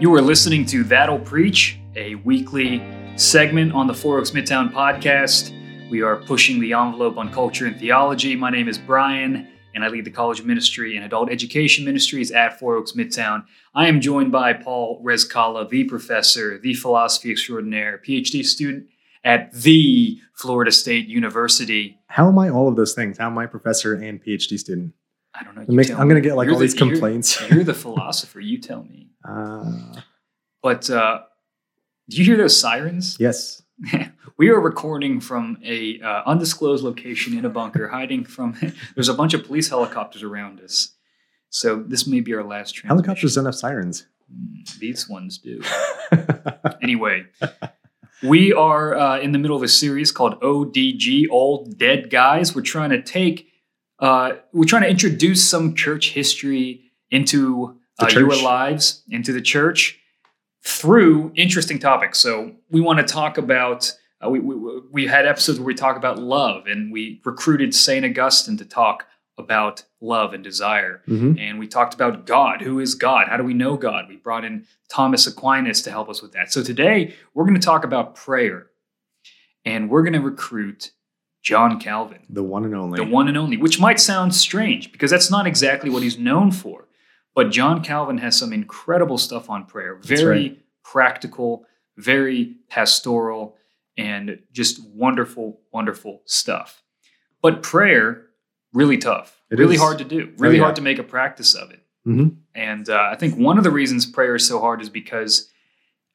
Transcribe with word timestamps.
You 0.00 0.14
are 0.14 0.22
listening 0.22 0.64
to 0.66 0.84
That'll 0.84 1.18
Preach, 1.18 1.78
a 1.96 2.14
weekly 2.16 2.82
segment 3.16 3.72
on 3.72 3.86
the 3.88 3.94
Four 3.94 4.18
Oaks 4.18 4.30
Midtown 4.30 4.72
podcast. 4.72 5.52
We 5.90 6.02
are 6.02 6.16
pushing 6.16 6.60
the 6.60 6.72
envelope 6.72 7.16
on 7.16 7.32
culture 7.32 7.66
and 7.66 7.76
theology. 7.78 8.36
My 8.36 8.50
name 8.50 8.68
is 8.68 8.78
Brian, 8.78 9.48
and 9.74 9.84
I 9.84 9.88
lead 9.88 10.04
the 10.04 10.10
college 10.12 10.42
ministry 10.44 10.94
and 10.96 11.04
adult 11.04 11.30
education 11.30 11.84
ministries 11.84 12.30
at 12.30 12.58
Four 12.60 12.76
Oaks 12.76 12.92
Midtown. 12.92 13.44
I 13.74 13.88
am 13.88 14.00
joined 14.00 14.30
by 14.30 14.52
Paul 14.52 15.02
Rezkala, 15.04 15.68
the 15.68 15.82
professor, 15.84 16.58
the 16.58 16.74
philosophy 16.74 17.32
extraordinaire, 17.32 18.00
PhD 18.06 18.44
student 18.44 18.86
at 19.24 19.52
the 19.52 20.20
Florida 20.34 20.70
State 20.70 21.08
University. 21.08 21.98
How 22.06 22.28
am 22.28 22.38
I 22.38 22.50
all 22.50 22.68
of 22.68 22.76
those 22.76 22.94
things? 22.94 23.18
How 23.18 23.26
am 23.26 23.36
I 23.38 23.46
professor 23.46 23.94
and 23.94 24.22
PhD 24.22 24.58
student? 24.58 24.92
I 25.34 25.42
don't 25.42 25.56
know. 25.56 25.62
I'm, 25.62 26.08
going 26.08 26.14
to 26.14 26.20
get 26.20 26.36
like 26.36 26.46
You're 26.46 26.54
all 26.54 26.60
the- 26.60 26.66
these 26.66 26.74
you're- 26.78 26.90
complaints. 26.92 27.40
You're, 27.50 27.64
the 27.64 27.74
philosopher. 27.74 28.40
You 28.40 28.58
tell 28.60 28.84
me. 28.84 29.07
Uh, 29.24 29.72
But 30.62 30.88
uh, 30.90 31.20
do 32.08 32.16
you 32.16 32.24
hear 32.24 32.36
those 32.36 32.58
sirens? 32.58 33.16
yes. 33.20 33.62
we 34.38 34.48
are 34.48 34.60
recording 34.60 35.20
from 35.20 35.56
a 35.64 36.00
uh, 36.00 36.22
undisclosed 36.26 36.82
location 36.82 37.38
in 37.38 37.44
a 37.44 37.48
bunker, 37.48 37.88
hiding 37.88 38.24
from. 38.24 38.56
there's 38.94 39.08
a 39.08 39.14
bunch 39.14 39.34
of 39.34 39.44
police 39.44 39.68
helicopters 39.68 40.22
around 40.24 40.60
us, 40.60 40.96
so 41.50 41.76
this 41.86 42.06
may 42.06 42.20
be 42.20 42.34
our 42.34 42.42
last. 42.42 42.80
Helicopters 42.84 43.36
don't 43.36 43.44
have 43.44 43.54
sirens. 43.54 44.06
Mm, 44.32 44.78
These 44.78 45.08
ones 45.08 45.38
do. 45.38 45.60
Anyway, 46.82 47.26
we 48.22 48.52
are 48.52 48.96
uh, 48.96 49.18
in 49.20 49.32
the 49.32 49.38
middle 49.38 49.56
of 49.56 49.62
a 49.62 49.68
series 49.68 50.10
called 50.10 50.40
ODG, 50.40 51.26
Old 51.30 51.76
Dead 51.78 52.08
Guys. 52.10 52.54
We're 52.54 52.62
trying 52.62 52.90
to 52.90 53.02
take, 53.02 53.48
uh, 54.00 54.32
we're 54.52 54.64
trying 54.64 54.82
to 54.82 54.88
introduce 54.88 55.48
some 55.48 55.74
church 55.74 56.10
history 56.12 56.82
into 57.10 57.77
uh, 58.00 58.08
your 58.12 58.42
lives, 58.42 59.02
into 59.10 59.32
the 59.32 59.40
church 59.40 59.98
through 60.62 61.32
interesting 61.34 61.78
topics. 61.78 62.18
So 62.18 62.52
we 62.70 62.80
want 62.80 62.98
to 62.98 63.04
talk 63.04 63.38
about. 63.38 63.92
Uh, 64.24 64.30
we, 64.30 64.40
we 64.40 64.80
we 64.90 65.06
had 65.06 65.26
episodes 65.26 65.60
where 65.60 65.66
we 65.66 65.74
talk 65.74 65.96
about 65.96 66.18
love, 66.18 66.66
and 66.66 66.92
we 66.92 67.20
recruited 67.24 67.74
Saint 67.74 68.04
Augustine 68.04 68.56
to 68.56 68.64
talk 68.64 69.04
about 69.38 69.84
love 70.00 70.34
and 70.34 70.42
desire 70.42 71.00
Mhm. 71.06 71.38
and 71.40 71.60
we 71.60 71.68
talked 71.68 71.94
about 71.94 72.26
God. 72.26 72.60
Who 72.60 72.80
is 72.80 72.96
God? 72.96 73.28
How 73.28 73.36
do 73.36 73.44
we 73.44 73.54
know 73.54 73.76
God? 73.76 74.08
We 74.08 74.16
brought 74.16 74.44
in 74.44 74.66
Thomas 74.90 75.28
Aquinas 75.28 75.80
to 75.82 75.92
help 75.92 76.08
us 76.08 76.20
with 76.20 76.32
that. 76.32 76.52
So 76.52 76.60
today 76.64 77.14
we're 77.34 77.44
going 77.44 77.54
to 77.54 77.64
talk 77.64 77.84
about 77.84 78.16
prayer, 78.16 78.66
and 79.64 79.88
we're 79.88 80.02
going 80.02 80.14
to 80.14 80.20
recruit 80.20 80.90
John 81.42 81.78
Calvin, 81.78 82.22
The 82.28 82.42
one 82.42 82.64
and 82.64 82.74
only. 82.74 82.96
the 82.98 83.08
one 83.08 83.28
and 83.28 83.36
only, 83.38 83.56
which 83.56 83.78
might 83.78 84.00
sound 84.00 84.34
strange 84.34 84.90
because 84.90 85.12
that's 85.12 85.30
not 85.30 85.46
exactly 85.46 85.88
what 85.88 86.02
he's 86.02 86.18
known 86.18 86.50
for. 86.50 86.87
But 87.38 87.52
John 87.52 87.84
Calvin 87.84 88.18
has 88.18 88.36
some 88.36 88.52
incredible 88.52 89.16
stuff 89.16 89.48
on 89.48 89.64
prayer, 89.64 89.94
very 90.02 90.26
right. 90.48 90.58
practical, 90.82 91.66
very 91.96 92.56
pastoral, 92.68 93.54
and 93.96 94.40
just 94.50 94.84
wonderful, 94.84 95.60
wonderful 95.72 96.22
stuff. 96.24 96.82
But 97.40 97.62
prayer, 97.62 98.26
really 98.72 98.98
tough, 98.98 99.40
It 99.52 99.58
really 99.60 99.76
is. 99.76 99.80
Oh, 99.80 99.84
hard 99.84 99.98
to 99.98 100.04
do, 100.04 100.32
really 100.38 100.56
yeah. 100.56 100.64
hard 100.64 100.74
to 100.76 100.82
make 100.82 100.98
a 100.98 101.04
practice 101.04 101.54
of 101.54 101.70
it. 101.70 101.80
Mhm. 102.04 102.38
And 102.56 102.90
uh, 102.90 103.08
I 103.12 103.14
think 103.14 103.36
one 103.36 103.56
of 103.56 103.62
the 103.62 103.70
reasons 103.70 104.04
prayer 104.04 104.34
is 104.34 104.44
so 104.44 104.58
hard 104.58 104.82
is 104.82 104.88
because 104.90 105.48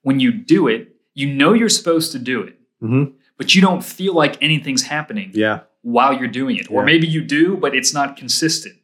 when 0.02 0.20
you 0.20 0.30
do 0.34 0.68
it, 0.68 0.94
you 1.14 1.34
know 1.34 1.54
you're 1.54 1.70
supposed 1.70 2.12
to 2.12 2.20
do 2.20 2.42
it, 2.42 2.60
Mhm. 2.82 3.14
but 3.38 3.56
you 3.56 3.62
don't 3.62 3.82
feel 3.82 4.14
like 4.14 4.36
anything's 4.44 4.84
happening 4.88 5.32
Yeah. 5.34 5.62
while 5.84 6.12
you're 6.12 6.28
doing 6.42 6.58
it. 6.58 6.70
Or 6.70 6.84
maybe 6.84 7.08
you 7.08 7.24
do, 7.24 7.56
but 7.56 7.74
it's 7.74 7.94
not 7.94 8.18
consistent. 8.18 8.76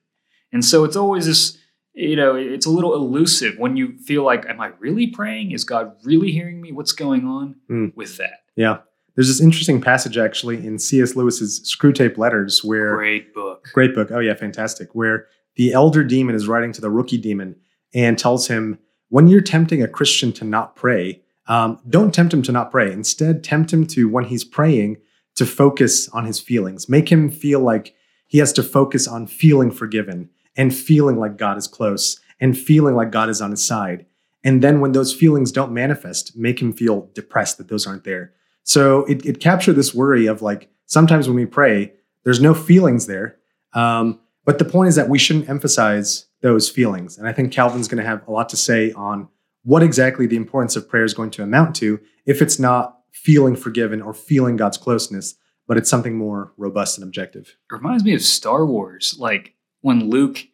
And 0.54 0.64
so 0.64 0.86
it's 0.86 0.96
always 0.96 1.26
this, 1.26 1.58
you 2.00 2.16
know, 2.16 2.36
it's 2.36 2.66
a 2.66 2.70
little 2.70 2.94
elusive 2.96 3.58
when 3.58 3.76
you 3.76 3.98
feel 3.98 4.24
like, 4.24 4.46
am 4.48 4.62
I 4.62 4.68
really 4.80 5.08
praying? 5.08 5.52
Is 5.52 5.64
God 5.64 5.92
really 6.04 6.32
hearing 6.32 6.62
me? 6.62 6.72
What's 6.72 6.94
going 6.94 7.26
on 7.26 7.56
Mm. 7.70 7.96
with 7.96 8.18
that? 8.18 8.40
Yeah. 8.56 8.78
There's 9.16 9.28
this 9.28 9.42
interesting 9.42 9.82
passage 9.82 10.18
actually 10.18 10.66
in 10.66 10.80
C.S. 10.80 11.16
Lewis's 11.18 11.60
Screwtape 11.62 12.18
Letters 12.18 12.64
where 12.64 12.96
Great 12.96 13.34
book. 13.34 13.68
Great 13.74 13.94
book. 13.94 14.12
Oh, 14.12 14.20
yeah, 14.20 14.34
fantastic. 14.34 14.96
Where 14.96 15.28
the 15.58 15.74
elder 15.74 16.04
demon 16.06 16.36
is 16.36 16.48
writing 16.48 16.72
to 16.74 16.80
the 16.82 16.90
rookie 16.90 17.18
demon 17.18 17.58
and 17.94 18.18
tells 18.18 18.48
him, 18.48 18.80
when 19.10 19.28
you're 19.28 19.42
tempting 19.42 19.84
a 19.84 19.88
Christian 19.88 20.32
to 20.34 20.46
not 20.46 20.76
pray, 20.78 21.22
um, 21.48 21.80
don't 21.90 22.14
tempt 22.14 22.34
him 22.34 22.44
to 22.44 22.52
not 22.54 22.72
pray. 22.72 22.92
Instead, 22.94 23.44
tempt 23.44 23.74
him 23.74 23.86
to, 23.88 24.08
when 24.08 24.26
he's 24.26 24.44
praying, 24.46 24.98
to 25.36 25.46
focus 25.46 26.08
on 26.10 26.26
his 26.26 26.40
feelings. 26.40 26.88
Make 26.88 27.10
him 27.12 27.30
feel 27.30 27.60
like 27.60 27.96
he 28.28 28.38
has 28.38 28.54
to 28.54 28.64
focus 28.64 29.06
on 29.08 29.28
feeling 29.28 29.72
forgiven 29.72 30.30
and 30.60 30.76
feeling 30.76 31.18
like 31.18 31.38
God 31.38 31.58
is 31.58 31.68
close 31.68 32.20
and 32.42 32.56
feeling 32.56 32.94
like 32.94 33.12
God 33.12 33.30
is 33.30 33.42
on 33.42 33.52
his 33.52 33.66
side. 33.66 34.06
And 34.44 34.62
then 34.62 34.82
when 34.82 34.92
those 34.92 35.14
feelings 35.14 35.54
don't 35.54 35.72
manifest, 35.72 36.36
make 36.36 36.62
him 36.62 36.74
feel 36.74 37.10
depressed 37.14 37.58
that 37.58 37.70
those 37.70 37.88
aren't 37.88 38.04
there. 38.04 38.34
So 38.64 39.06
it, 39.06 39.26
it 39.26 39.40
captured 39.40 39.74
this 39.74 39.96
worry 39.96 40.28
of 40.28 40.42
like 40.42 40.70
sometimes 40.86 41.28
when 41.30 41.38
we 41.38 41.46
pray, 41.46 41.94
there's 42.26 42.42
no 42.42 42.54
feelings 42.54 43.08
there. 43.08 43.38
Um, 43.74 44.20
but 44.44 44.60
the 44.60 44.66
point 44.66 44.90
is 44.90 44.96
that 44.96 45.08
we 45.08 45.18
shouldn't 45.18 45.48
emphasize 45.48 46.26
those 46.42 46.70
feelings. 46.70 47.18
And 47.18 47.26
I 47.26 47.32
think 47.32 47.54
Calvin's 47.54 47.88
going 47.88 48.04
to 48.04 48.10
have 48.10 48.28
a 48.28 48.32
lot 48.32 48.50
to 48.50 48.58
say 48.58 48.92
on 48.92 49.30
what 49.64 49.82
exactly 49.82 50.28
the 50.28 50.36
importance 50.36 50.76
of 50.76 50.90
prayer 50.90 51.06
is 51.06 51.14
going 51.14 51.32
to 51.32 51.44
amount 51.44 51.74
to 51.78 52.02
if 52.26 52.42
it's 52.42 52.60
not 52.60 53.00
feeling 53.12 53.56
forgiven 53.56 54.02
or 54.02 54.14
feeling 54.14 54.58
God's 54.58 54.78
closeness, 54.78 55.36
but 55.68 55.78
it's 55.78 55.90
something 55.90 56.18
more 56.18 56.52
robust 56.58 56.98
and 56.98 57.06
objective. 57.06 57.56
It 57.72 57.76
reminds 57.76 58.04
me 58.04 58.14
of 58.14 58.22
Star 58.22 58.66
Wars, 58.66 59.16
like 59.18 59.56
when 59.82 60.10
Luke, 60.10 60.48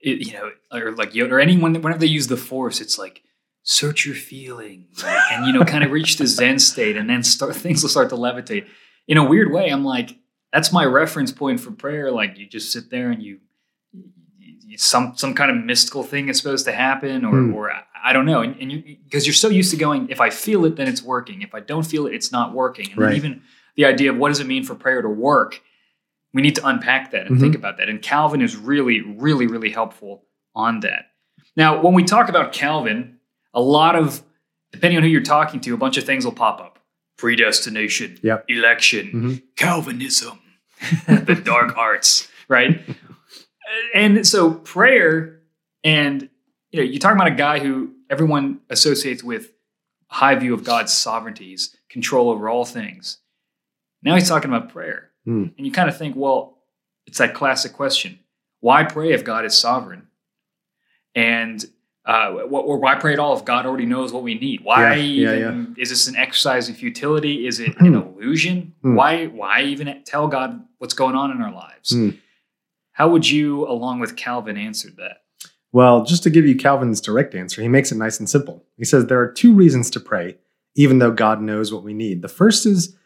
it, 0.00 0.26
you 0.26 0.32
know, 0.32 0.50
or 0.72 0.92
like 0.92 1.12
Yoda, 1.12 1.32
or 1.32 1.40
anyone, 1.40 1.72
whenever 1.74 1.98
they 1.98 2.06
use 2.06 2.26
the 2.28 2.36
Force, 2.36 2.80
it's 2.80 2.98
like 2.98 3.22
search 3.62 4.06
your 4.06 4.14
feelings, 4.14 5.04
and 5.32 5.46
you 5.46 5.52
know, 5.52 5.64
kind 5.64 5.84
of 5.84 5.90
reach 5.90 6.16
the 6.16 6.26
Zen 6.26 6.58
state, 6.58 6.96
and 6.96 7.08
then 7.10 7.22
start 7.22 7.54
things 7.64 7.82
will 7.82 7.90
start 7.90 8.08
to 8.10 8.16
levitate. 8.16 8.66
In 9.08 9.16
a 9.18 9.24
weird 9.24 9.52
way, 9.52 9.68
I'm 9.70 9.84
like, 9.84 10.16
that's 10.52 10.72
my 10.72 10.84
reference 10.84 11.32
point 11.32 11.60
for 11.60 11.70
prayer. 11.70 12.10
Like 12.10 12.38
you 12.38 12.46
just 12.46 12.72
sit 12.72 12.90
there 12.90 13.10
and 13.10 13.22
you, 13.22 13.38
you 14.32 14.78
some 14.78 15.14
some 15.16 15.34
kind 15.34 15.50
of 15.50 15.64
mystical 15.64 16.02
thing 16.02 16.28
is 16.28 16.38
supposed 16.38 16.64
to 16.66 16.72
happen, 16.72 17.24
or 17.24 17.30
Hmm. 17.30 17.54
or 17.54 17.70
I- 17.72 18.12
don't 18.14 18.24
know, 18.24 18.40
and, 18.40 18.56
and 18.60 18.72
you 18.72 18.96
because 19.04 19.26
you're 19.26 19.34
so 19.34 19.48
used 19.48 19.70
to 19.72 19.76
going, 19.76 20.08
if 20.08 20.20
I 20.22 20.30
feel 20.30 20.64
it, 20.64 20.76
then 20.76 20.88
it's 20.88 21.02
working. 21.02 21.42
If 21.42 21.54
I 21.54 21.60
don't 21.60 21.84
feel 21.84 22.06
it, 22.06 22.14
it's 22.14 22.32
not 22.32 22.54
working. 22.54 22.86
And 22.92 22.94
then 22.96 23.06
Right. 23.08 23.16
even 23.16 23.42
the 23.76 23.84
idea 23.84 24.10
of 24.10 24.16
what 24.16 24.28
does 24.30 24.40
it 24.40 24.46
mean 24.46 24.64
for 24.64 24.74
prayer 24.74 25.02
to 25.02 25.08
work 25.08 25.60
we 26.32 26.42
need 26.42 26.54
to 26.56 26.66
unpack 26.66 27.10
that 27.12 27.26
and 27.26 27.36
Mhm. 27.36 27.40
think 27.40 27.54
about 27.54 27.76
that. 27.78 27.88
And 27.88 28.00
Calvin 28.02 28.40
is 28.42 28.56
really, 28.56 29.00
really, 29.00 29.46
really 29.46 29.70
helpful 29.70 30.24
on 30.54 30.80
that. 30.80 31.06
Now, 31.56 31.80
when 31.82 31.94
we 31.94 32.04
talk 32.04 32.28
about 32.28 32.52
Calvin, 32.52 33.18
a 33.54 33.60
lot 33.60 33.96
of, 33.96 34.22
depending 34.72 34.96
on 34.98 35.02
who 35.02 35.08
you're 35.08 35.22
talking 35.22 35.60
to, 35.62 35.74
a 35.74 35.76
bunch 35.76 35.96
of 35.96 36.04
things 36.04 36.24
will 36.24 36.32
pop 36.32 36.60
up 36.60 36.78
predestination, 37.18 38.18
Yep. 38.22 38.44
election, 38.48 39.10
Mhm. 39.12 39.42
Calvinism, 39.56 40.38
the 41.06 41.34
dark 41.44 41.76
arts, 41.76 42.28
right? 42.48 42.80
And 43.94 44.26
so 44.26 44.50
prayer, 44.52 45.40
and 45.84 46.28
you 46.72 46.80
know, 46.80 46.84
you're 46.84 46.98
talking 46.98 47.16
about 47.16 47.30
a 47.32 47.36
guy 47.36 47.60
who 47.60 47.92
everyone 48.08 48.60
associates 48.68 49.22
with 49.22 49.52
a 50.10 50.14
high 50.14 50.34
view 50.34 50.54
of 50.54 50.64
God's 50.64 50.92
sovereignties, 50.92 51.76
control 51.88 52.30
over 52.30 52.48
all 52.48 52.64
things. 52.64 53.18
Now 54.02 54.14
he's 54.16 54.28
talking 54.28 54.50
about 54.50 54.70
prayer. 54.72 55.09
Hmm. 55.30 55.44
And 55.56 55.64
you 55.64 55.70
kind 55.70 55.88
of 55.88 55.96
think, 55.96 56.16
well, 56.16 56.58
it's 57.06 57.18
that 57.18 57.34
classic 57.34 57.72
question 57.72 58.18
why 58.58 58.82
pray 58.82 59.12
if 59.12 59.24
God 59.24 59.44
is 59.44 59.56
sovereign? 59.56 60.08
And 61.14 61.64
uh, 62.04 62.32
or 62.50 62.78
why 62.78 62.96
pray 62.96 63.12
at 63.12 63.20
all 63.20 63.36
if 63.38 63.44
God 63.44 63.64
already 63.64 63.86
knows 63.86 64.12
what 64.12 64.24
we 64.24 64.34
need? 64.34 64.64
Why 64.64 64.96
Yeah, 64.96 65.32
yeah, 65.32 65.36
even, 65.36 65.76
is 65.78 65.90
this 65.90 66.08
an 66.08 66.16
exercise 66.16 66.68
in 66.68 66.74
futility? 66.74 67.46
Is 67.46 67.60
it 67.60 67.76
an 67.78 67.94
illusion? 67.94 68.74
Hmm. 68.82 68.96
Why 68.96 69.26
why 69.26 69.62
even 69.62 70.02
tell 70.04 70.26
God 70.26 70.60
what's 70.78 70.94
going 70.94 71.14
on 71.14 71.30
in 71.30 71.40
our 71.40 71.52
lives? 71.52 71.92
Hmm. 71.92 72.10
How 72.90 73.08
would 73.08 73.30
you, 73.30 73.66
along 73.68 74.00
with 74.00 74.16
Calvin, 74.16 74.56
answer 74.56 74.90
that? 74.96 75.22
Well, 75.72 76.04
just 76.04 76.24
to 76.24 76.30
give 76.30 76.44
you 76.44 76.56
Calvin's 76.56 77.00
direct 77.00 77.36
answer, 77.36 77.62
he 77.62 77.68
makes 77.68 77.92
it 77.92 77.98
nice 77.98 78.18
and 78.18 78.28
simple. 78.28 78.64
He 78.76 78.84
says 78.84 79.06
there 79.06 79.20
are 79.20 79.30
two 79.30 79.54
reasons 79.54 79.90
to 79.90 80.00
pray, 80.00 80.36
even 80.74 80.98
though 80.98 81.12
God 81.12 81.40
knows 81.40 81.72
what 81.72 81.84
we 81.84 81.94
need. 81.94 82.20
The 82.20 82.28
first 82.28 82.66
is 82.66 82.96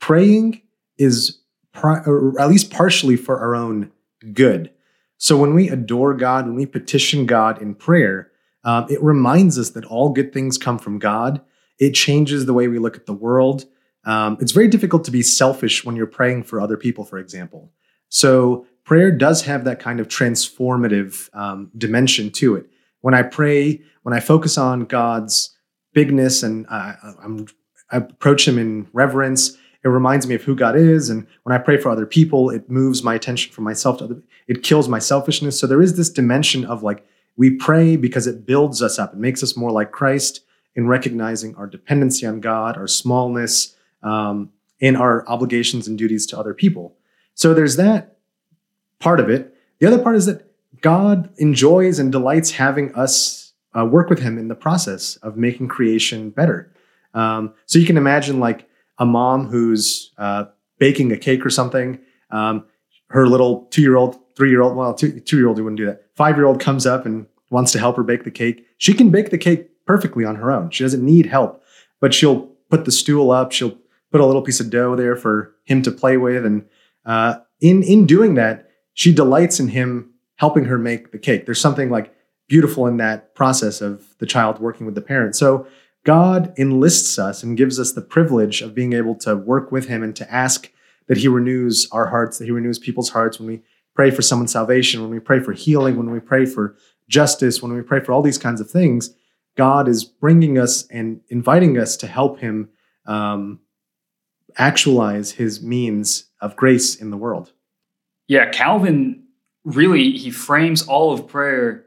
praying 0.00 0.62
is, 0.98 1.38
pri- 1.78 2.02
at 2.38 2.48
least 2.48 2.70
partially 2.70 3.16
for 3.16 3.38
our 3.38 3.54
own 3.54 3.90
good. 4.32 4.70
So 5.16 5.36
when 5.36 5.54
we 5.54 5.68
adore 5.68 6.14
God, 6.14 6.46
when 6.46 6.54
we 6.54 6.66
petition 6.66 7.26
God 7.26 7.60
in 7.60 7.74
prayer, 7.74 8.30
um, 8.64 8.86
it 8.88 9.02
reminds 9.02 9.58
us 9.58 9.70
that 9.70 9.84
all 9.84 10.10
good 10.10 10.32
things 10.32 10.58
come 10.58 10.78
from 10.78 10.98
God. 10.98 11.40
It 11.78 11.92
changes 11.92 12.46
the 12.46 12.54
way 12.54 12.68
we 12.68 12.78
look 12.78 12.96
at 12.96 13.06
the 13.06 13.12
world. 13.12 13.64
Um, 14.04 14.36
it's 14.40 14.52
very 14.52 14.68
difficult 14.68 15.04
to 15.04 15.10
be 15.10 15.22
selfish 15.22 15.84
when 15.84 15.96
you're 15.96 16.06
praying 16.06 16.44
for 16.44 16.60
other 16.60 16.76
people, 16.76 17.04
for 17.04 17.18
example. 17.18 17.72
So 18.08 18.66
prayer 18.84 19.10
does 19.10 19.42
have 19.42 19.64
that 19.64 19.80
kind 19.80 20.00
of 20.00 20.08
transformative 20.08 21.28
um, 21.34 21.70
dimension 21.76 22.30
to 22.32 22.56
it. 22.56 22.66
When 23.00 23.14
I 23.14 23.22
pray, 23.22 23.82
when 24.02 24.14
I 24.14 24.20
focus 24.20 24.56
on 24.56 24.86
God's 24.86 25.56
bigness 25.92 26.42
and 26.42 26.66
I'm, 26.70 27.46
I 27.90 27.98
approach 27.98 28.46
Him 28.46 28.58
in 28.58 28.88
reverence, 28.92 29.56
it 29.84 29.88
reminds 29.88 30.26
me 30.26 30.34
of 30.34 30.42
who 30.42 30.56
God 30.56 30.76
is. 30.76 31.08
And 31.08 31.26
when 31.44 31.54
I 31.54 31.62
pray 31.62 31.76
for 31.76 31.88
other 31.88 32.06
people, 32.06 32.50
it 32.50 32.68
moves 32.68 33.02
my 33.02 33.14
attention 33.14 33.52
from 33.52 33.64
myself 33.64 33.98
to 33.98 34.04
other. 34.04 34.22
It 34.46 34.62
kills 34.62 34.88
my 34.88 34.98
selfishness. 34.98 35.58
So 35.58 35.66
there 35.66 35.82
is 35.82 35.96
this 35.96 36.10
dimension 36.10 36.64
of 36.64 36.82
like 36.82 37.06
We 37.36 37.50
pray 37.50 37.96
because 37.96 38.26
it 38.26 38.44
builds 38.44 38.82
us 38.82 38.98
up. 38.98 39.12
It 39.12 39.18
makes 39.18 39.42
us 39.42 39.56
more 39.56 39.70
like 39.70 39.92
Christ 39.92 40.40
in 40.74 40.88
recognizing 40.88 41.54
our 41.54 41.66
dependency 41.66 42.26
on 42.26 42.40
God, 42.40 42.76
our 42.76 42.88
smallness, 42.88 43.76
um, 44.02 44.50
our 44.82 45.28
obligations 45.28 45.86
and 45.86 45.96
duties 45.96 46.26
to 46.26 46.38
other 46.38 46.54
people. 46.54 46.96
So 47.34 47.54
there's 47.54 47.76
that 47.76 48.16
part 48.98 49.20
of 49.20 49.30
it. 49.30 49.54
The 49.78 49.86
other 49.86 49.98
part 49.98 50.16
is 50.16 50.26
that 50.26 50.44
God 50.80 51.30
enjoys 51.38 51.98
and 51.98 52.10
delights 52.10 52.52
having 52.52 52.94
us 52.94 53.52
uh, 53.76 53.84
work 53.84 54.10
with 54.10 54.20
Him 54.20 54.38
in 54.38 54.48
the 54.48 54.54
process 54.54 55.16
of 55.16 55.36
making 55.36 55.68
creation 55.68 56.30
better. 56.30 56.72
Um, 57.14 57.54
so 57.66 57.78
you 57.78 57.86
can 57.86 57.96
imagine 57.96 58.40
like 58.40 58.67
a 58.98 59.06
mom 59.06 59.46
who's 59.46 60.12
uh, 60.18 60.46
baking 60.78 61.12
a 61.12 61.16
cake 61.16 61.44
or 61.44 61.50
something. 61.50 61.98
Um, 62.30 62.64
her 63.10 63.26
little 63.26 63.66
two 63.70 63.82
year 63.82 63.96
old, 63.96 64.18
three 64.36 64.50
year 64.50 64.62
old, 64.62 64.76
well, 64.76 64.94
two, 64.94 65.22
year 65.32 65.48
old, 65.48 65.56
who 65.56 65.64
wouldn't 65.64 65.78
do 65.78 65.86
that. 65.86 66.04
Five 66.14 66.36
year 66.36 66.46
old 66.46 66.60
comes 66.60 66.86
up 66.86 67.06
and 67.06 67.26
wants 67.50 67.72
to 67.72 67.78
help 67.78 67.96
her 67.96 68.02
bake 68.02 68.24
the 68.24 68.30
cake. 68.30 68.66
She 68.76 68.92
can 68.92 69.10
bake 69.10 69.30
the 69.30 69.38
cake 69.38 69.70
perfectly 69.86 70.24
on 70.24 70.36
her 70.36 70.52
own. 70.52 70.70
She 70.70 70.84
doesn't 70.84 71.04
need 71.04 71.26
help, 71.26 71.62
but 72.00 72.12
she'll 72.12 72.46
put 72.70 72.84
the 72.84 72.92
stool 72.92 73.30
up. 73.30 73.52
She'll 73.52 73.78
put 74.12 74.20
a 74.20 74.26
little 74.26 74.42
piece 74.42 74.60
of 74.60 74.70
dough 74.70 74.96
there 74.96 75.16
for 75.16 75.54
him 75.64 75.82
to 75.82 75.90
play 75.90 76.16
with. 76.16 76.44
And 76.44 76.66
uh, 77.06 77.36
in, 77.60 77.82
in 77.82 78.06
doing 78.06 78.34
that, 78.34 78.68
she 78.94 79.14
delights 79.14 79.60
in 79.60 79.68
him 79.68 80.12
helping 80.36 80.64
her 80.64 80.78
make 80.78 81.12
the 81.12 81.18
cake. 81.18 81.46
There's 81.46 81.60
something 81.60 81.90
like 81.90 82.14
beautiful 82.48 82.86
in 82.86 82.96
that 82.98 83.34
process 83.34 83.80
of 83.80 84.16
the 84.18 84.26
child 84.26 84.60
working 84.60 84.86
with 84.86 84.94
the 84.94 85.00
parent. 85.00 85.36
So 85.36 85.66
God 86.08 86.54
enlists 86.56 87.18
us 87.18 87.42
and 87.42 87.54
gives 87.54 87.78
us 87.78 87.92
the 87.92 88.00
privilege 88.00 88.62
of 88.62 88.74
being 88.74 88.94
able 88.94 89.14
to 89.16 89.36
work 89.36 89.70
with 89.70 89.88
him 89.88 90.02
and 90.02 90.16
to 90.16 90.32
ask 90.32 90.72
that 91.06 91.18
he 91.18 91.28
renews 91.28 91.86
our 91.92 92.06
hearts, 92.06 92.38
that 92.38 92.46
he 92.46 92.50
renews 92.50 92.78
people's 92.78 93.10
hearts 93.10 93.38
when 93.38 93.46
we 93.46 93.60
pray 93.94 94.10
for 94.10 94.22
someone's 94.22 94.52
salvation, 94.52 95.02
when 95.02 95.10
we 95.10 95.20
pray 95.20 95.38
for 95.38 95.52
healing, 95.52 95.98
when 95.98 96.10
we 96.10 96.18
pray 96.18 96.46
for 96.46 96.76
justice, 97.10 97.60
when 97.60 97.74
we 97.74 97.82
pray 97.82 98.00
for 98.00 98.12
all 98.12 98.22
these 98.22 98.38
kinds 98.38 98.58
of 98.58 98.70
things. 98.70 99.10
God 99.54 99.86
is 99.86 100.02
bringing 100.02 100.56
us 100.56 100.86
and 100.86 101.20
inviting 101.28 101.76
us 101.76 101.94
to 101.98 102.06
help 102.06 102.40
him 102.40 102.70
um, 103.04 103.60
actualize 104.56 105.32
his 105.32 105.62
means 105.62 106.30
of 106.40 106.56
grace 106.56 106.94
in 106.94 107.10
the 107.10 107.18
world. 107.18 107.52
Yeah, 108.28 108.48
Calvin 108.48 109.24
really 109.62 110.12
he 110.12 110.30
frames 110.30 110.86
all 110.88 111.12
of 111.12 111.28
prayer 111.28 111.84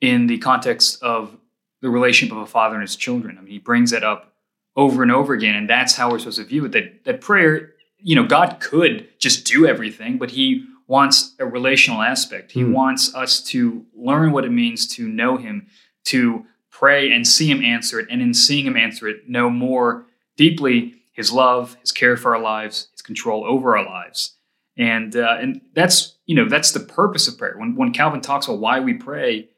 in 0.00 0.28
the 0.28 0.38
context 0.38 1.02
of 1.02 1.36
the 1.84 1.90
relationship 1.90 2.34
of 2.34 2.42
a 2.42 2.46
father 2.46 2.76
and 2.76 2.82
his 2.82 2.96
children. 2.96 3.36
I 3.36 3.42
mean, 3.42 3.52
he 3.52 3.58
brings 3.58 3.92
it 3.92 4.02
up 4.02 4.32
over 4.74 5.02
and 5.02 5.12
over 5.12 5.34
again, 5.34 5.54
and 5.54 5.68
that's 5.68 5.94
how 5.94 6.10
we're 6.10 6.18
supposed 6.18 6.38
to 6.38 6.44
view 6.44 6.64
it. 6.64 6.72
That 6.72 7.04
that 7.04 7.20
prayer, 7.20 7.74
you 7.98 8.16
know, 8.16 8.24
God 8.24 8.58
could 8.58 9.06
just 9.18 9.46
do 9.46 9.66
everything, 9.66 10.16
but 10.16 10.30
He 10.30 10.64
wants 10.86 11.34
a 11.38 11.44
relational 11.44 12.00
aspect. 12.00 12.52
He 12.52 12.62
mm. 12.62 12.72
wants 12.72 13.14
us 13.14 13.42
to 13.44 13.84
learn 13.94 14.32
what 14.32 14.46
it 14.46 14.50
means 14.50 14.86
to 14.94 15.06
know 15.06 15.36
Him, 15.36 15.66
to 16.06 16.46
pray 16.70 17.12
and 17.12 17.28
see 17.28 17.50
Him 17.50 17.62
answer 17.62 18.00
it, 18.00 18.08
and 18.10 18.22
in 18.22 18.32
seeing 18.32 18.66
Him 18.66 18.78
answer 18.78 19.06
it, 19.06 19.28
know 19.28 19.50
more 19.50 20.06
deeply 20.38 21.02
His 21.12 21.32
love, 21.32 21.76
His 21.82 21.92
care 21.92 22.16
for 22.16 22.34
our 22.34 22.40
lives, 22.40 22.88
His 22.92 23.02
control 23.02 23.44
over 23.44 23.76
our 23.76 23.84
lives, 23.84 24.36
and 24.78 25.14
uh, 25.14 25.36
and 25.38 25.60
that's 25.74 26.16
you 26.24 26.34
know 26.34 26.48
that's 26.48 26.72
the 26.72 26.80
purpose 26.80 27.28
of 27.28 27.36
prayer. 27.36 27.56
When 27.58 27.76
when 27.76 27.92
Calvin 27.92 28.22
talks 28.22 28.46
about 28.46 28.60
why 28.60 28.80
we 28.80 28.94
pray, 28.94 29.50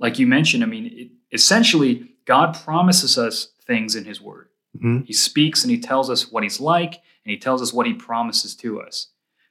like 0.00 0.18
you 0.18 0.26
mentioned, 0.26 0.64
I 0.64 0.66
mean, 0.66 0.86
it, 0.92 1.10
essentially, 1.32 2.10
God 2.24 2.58
promises 2.64 3.16
us 3.18 3.48
things 3.66 3.94
in 3.94 4.04
His 4.04 4.20
Word. 4.20 4.48
Mm-hmm. 4.76 5.04
He 5.04 5.12
speaks 5.12 5.62
and 5.62 5.70
He 5.70 5.80
tells 5.80 6.10
us 6.10 6.30
what 6.30 6.42
He's 6.42 6.60
like, 6.60 6.94
and 6.94 7.30
He 7.30 7.38
tells 7.38 7.62
us 7.62 7.72
what 7.72 7.86
He 7.86 7.94
promises 7.94 8.54
to 8.56 8.80
us. 8.80 9.08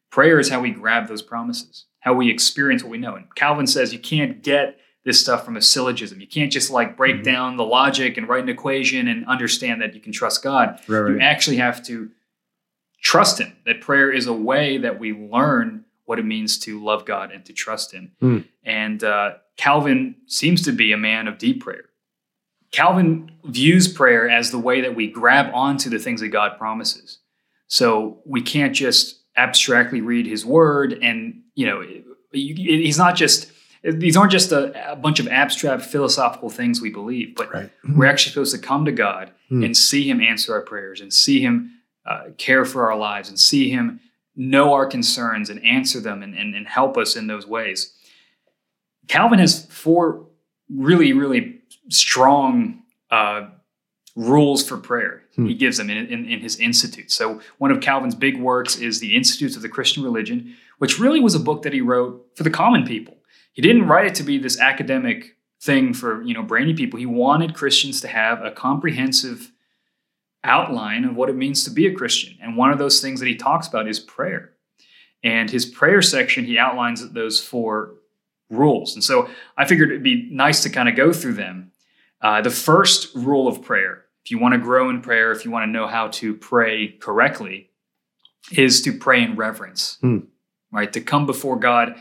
Prayer 0.10 0.40
is 0.40 0.50
how 0.50 0.62
we 0.62 0.72
grab 0.72 1.08
those 1.08 1.22
promises, 1.22 1.86
how 2.00 2.14
we 2.14 2.30
experience 2.30 2.84
what 2.84 2.92
we 2.92 2.98
know. 2.98 3.16
And 3.16 3.34
Calvin 3.36 3.68
says 3.68 3.94
you 3.94 4.00
can't 4.00 4.42
get 4.42 4.80
this 5.04 5.20
stuff 5.22 5.46
from 5.46 5.56
a 5.56 5.62
syllogism. 5.62 6.20
You 6.20 6.28
can't 6.28 6.52
just 6.52 6.70
like 6.70 6.98
break 6.98 7.16
mm-hmm. 7.16 7.24
down 7.24 7.58
the 7.58 7.66
logic 7.66 8.18
and 8.18 8.28
write 8.28 8.44
an 8.44 8.50
equation 8.50 9.08
and 9.08 9.26
understand 9.26 9.82
that 9.82 9.96
you 9.96 10.02
can 10.02 10.12
trust 10.12 10.44
God. 10.44 10.80
Right, 10.88 11.00
right. 11.00 11.14
You 11.14 11.20
actually 11.20 11.58
have 11.58 11.84
to 11.86 12.10
trust 13.02 13.40
Him. 13.40 13.56
That 13.66 13.82
prayer 13.82 14.12
is 14.12 14.28
a 14.28 14.34
way 14.34 14.78
that 14.80 15.00
we 15.00 15.14
learn 15.14 15.86
what 16.08 16.20
it 16.20 16.26
means 16.26 16.58
to 16.58 16.84
love 16.84 17.06
God 17.06 17.32
and 17.32 17.46
to 17.46 17.54
trust 17.54 17.94
Him. 17.94 18.14
Mm. 18.22 18.46
And 18.64 19.04
uh, 19.04 19.34
Calvin 19.58 20.16
seems 20.26 20.64
to 20.64 20.72
be 20.72 20.92
a 20.92 20.98
man 20.98 21.28
of 21.28 21.38
deep 21.38 21.62
prayer. 21.62 21.86
Calvin 22.72 23.32
views 23.46 23.92
prayer 23.92 24.30
as 24.30 24.52
the 24.52 24.58
way 24.58 24.82
that 24.82 24.96
we 24.96 25.08
grab 25.08 25.54
onto 25.54 25.90
the 25.90 26.00
things 26.00 26.22
that 26.22 26.30
God 26.30 26.58
promises. 26.58 27.20
So 27.68 28.20
we 28.26 28.42
can't 28.42 28.74
just 28.74 29.22
abstractly 29.36 30.02
read 30.02 30.26
his 30.26 30.46
word 30.46 30.94
and, 31.02 31.42
you 31.56 31.66
know, 31.66 31.84
he's 32.32 32.98
not 32.98 33.16
just, 33.16 33.52
these 33.84 34.18
aren't 34.18 34.32
just 34.32 34.52
a, 34.52 34.92
a 34.92 34.96
bunch 34.96 35.20
of 35.20 35.28
abstract 35.28 35.84
philosophical 35.84 36.50
things 36.50 36.82
we 36.82 36.90
believe, 36.90 37.36
but 37.36 37.54
right. 37.54 37.70
we're 37.96 38.06
actually 38.06 38.32
supposed 38.32 38.56
to 38.56 38.62
come 38.62 38.86
to 38.86 38.92
God 38.92 39.32
mm. 39.52 39.64
and 39.64 39.76
see 39.76 40.10
him 40.10 40.22
answer 40.22 40.54
our 40.54 40.62
prayers 40.62 41.02
and 41.02 41.14
see 41.14 41.42
him 41.42 41.72
uh, 42.06 42.30
care 42.38 42.66
for 42.66 42.90
our 42.90 42.98
lives 42.98 43.30
and 43.30 43.40
see 43.40 43.70
him 43.70 44.00
know 44.38 44.74
our 44.74 44.86
concerns 44.86 45.50
and 45.50 45.64
answer 45.66 46.00
them 46.00 46.24
and, 46.24 46.34
and, 46.36 46.56
and 46.56 46.68
help 46.68 46.96
us 46.96 47.16
in 47.16 47.28
those 47.28 47.46
ways. 47.46 47.94
Calvin 49.08 49.40
has 49.40 49.66
four 49.66 50.28
really, 50.70 51.12
really 51.12 51.60
strong 51.90 52.84
uh, 53.10 53.48
rules 54.16 54.68
for 54.68 54.78
prayer. 54.78 55.24
Hmm. 55.36 55.48
He 55.48 55.56
gives 55.56 55.78
them 55.78 55.90
in, 55.90 55.98
in, 56.08 56.26
in, 56.26 56.40
his 56.40 56.58
Institutes. 56.58 57.14
So, 57.14 57.42
one 57.58 57.72
of 57.72 57.82
Calvin's 57.82 58.16
big 58.16 58.40
works 58.40 58.78
is 58.78 59.00
the 59.00 59.16
Institutes 59.16 59.56
of 59.56 59.62
the 59.62 59.70
Christian 59.70 60.04
Religion, 60.04 60.56
which 60.78 61.00
really 61.00 61.20
was 61.20 61.36
a 61.36 61.40
book 61.40 61.64
that 61.64 61.74
he 61.74 61.82
wrote 61.82 62.26
for 62.36 62.44
the 62.44 62.50
common 62.50 62.86
people. 62.86 63.18
He 63.54 63.62
didn't 63.62 63.88
write 63.88 64.08
it 64.08 64.16
to 64.16 64.24
be 64.24 64.38
this 64.38 64.60
academic 64.60 65.36
thing 65.62 65.94
for 65.94 66.22
you 66.22 66.34
know 66.34 66.44
brainy 66.44 66.74
people. 66.74 67.00
He 67.00 67.06
wanted 67.06 67.56
Christians 67.56 68.02
to 68.02 68.08
have 68.08 68.44
a 68.44 68.52
comprehensive 68.52 69.52
outline 70.48 71.06
of 71.06 71.16
what 71.16 71.30
it 71.30 71.36
means 71.36 71.64
to 71.66 71.72
be 71.72 71.88
a 71.88 71.94
Christian. 71.94 72.38
And 72.42 72.58
one 72.58 72.72
of 72.72 72.80
those 72.80 73.02
things 73.02 73.20
that 73.20 73.28
he 73.28 73.36
talks 73.36 73.68
about 73.68 73.88
is 73.88 74.00
prayer. 74.00 74.54
And 75.24 75.50
his 75.50 75.66
prayer 75.66 76.02
section, 76.02 76.46
he 76.46 76.58
outlines 76.58 77.08
those 77.12 77.40
four 77.40 77.96
rules. 78.50 78.96
And 78.96 79.04
so 79.04 79.30
I 79.58 79.66
figured 79.66 79.90
it'd 79.90 80.04
be 80.04 80.30
nice 80.32 80.64
to 80.64 80.70
kind 80.70 80.88
of 80.88 80.96
go 80.96 81.12
through 81.12 81.34
them. 81.34 81.72
Uh, 82.22 82.42
the 82.42 82.50
first 82.50 83.14
rule 83.16 83.48
of 83.48 83.62
prayer, 83.62 84.06
if 84.24 84.32
you 84.32 84.40
want 84.40 84.54
to 84.54 84.60
grow 84.60 84.90
in 84.90 85.02
prayer, 85.02 85.32
if 85.32 85.46
you 85.46 85.52
want 85.52 85.64
to 85.64 85.72
know 85.72 85.88
how 85.88 86.08
to 86.10 86.34
pray 86.34 86.88
correctly, 87.00 87.70
is 88.52 88.82
to 88.82 88.98
pray 88.98 89.22
in 89.22 89.36
reverence, 89.36 89.98
hmm. 90.02 90.20
right? 90.72 90.92
To 90.94 91.02
come 91.02 91.26
before 91.26 91.58
God, 91.58 91.96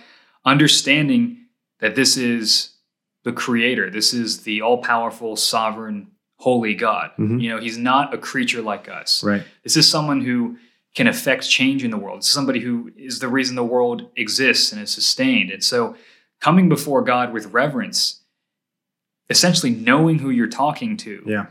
understanding 0.45 1.47
that 1.81 1.97
this 1.97 2.17
is 2.17 2.77
the 3.25 3.33
creator, 3.33 3.91
this 3.91 4.15
is 4.15 4.45
the 4.45 4.63
all 4.63 4.79
powerful, 4.79 5.35
sovereign, 5.37 6.13
holy 6.37 6.75
God. 6.75 7.11
Mm-hmm. 7.19 7.39
You 7.39 7.51
know, 7.51 7.61
he's 7.61 7.79
not 7.79 8.15
a 8.15 8.19
creature 8.19 8.63
like 8.63 8.89
us. 8.89 9.23
Right. 9.25 9.43
This 9.63 9.77
is 9.77 9.89
someone 9.89 10.21
who 10.21 10.57
can 10.95 11.07
affect 11.07 11.49
change 11.49 11.85
in 11.85 11.91
the 11.91 11.97
world. 11.97 12.19
It's 12.19 12.29
somebody 12.29 12.61
who 12.61 12.91
is 12.97 13.19
the 13.19 13.29
reason 13.29 13.55
the 13.55 13.65
world 13.65 14.09
exists 14.17 14.73
and 14.73 14.81
is 14.81 14.91
sustained. 14.91 15.51
And 15.51 15.63
so 15.63 15.95
coming 16.41 16.69
before 16.69 17.03
God 17.03 17.33
with 17.33 17.47
reverence, 17.47 18.23
essentially 19.29 19.73
knowing 19.73 20.19
who 20.19 20.31
you're 20.31 20.47
talking 20.47 20.97
to, 20.99 21.23
yeah. 21.27 21.47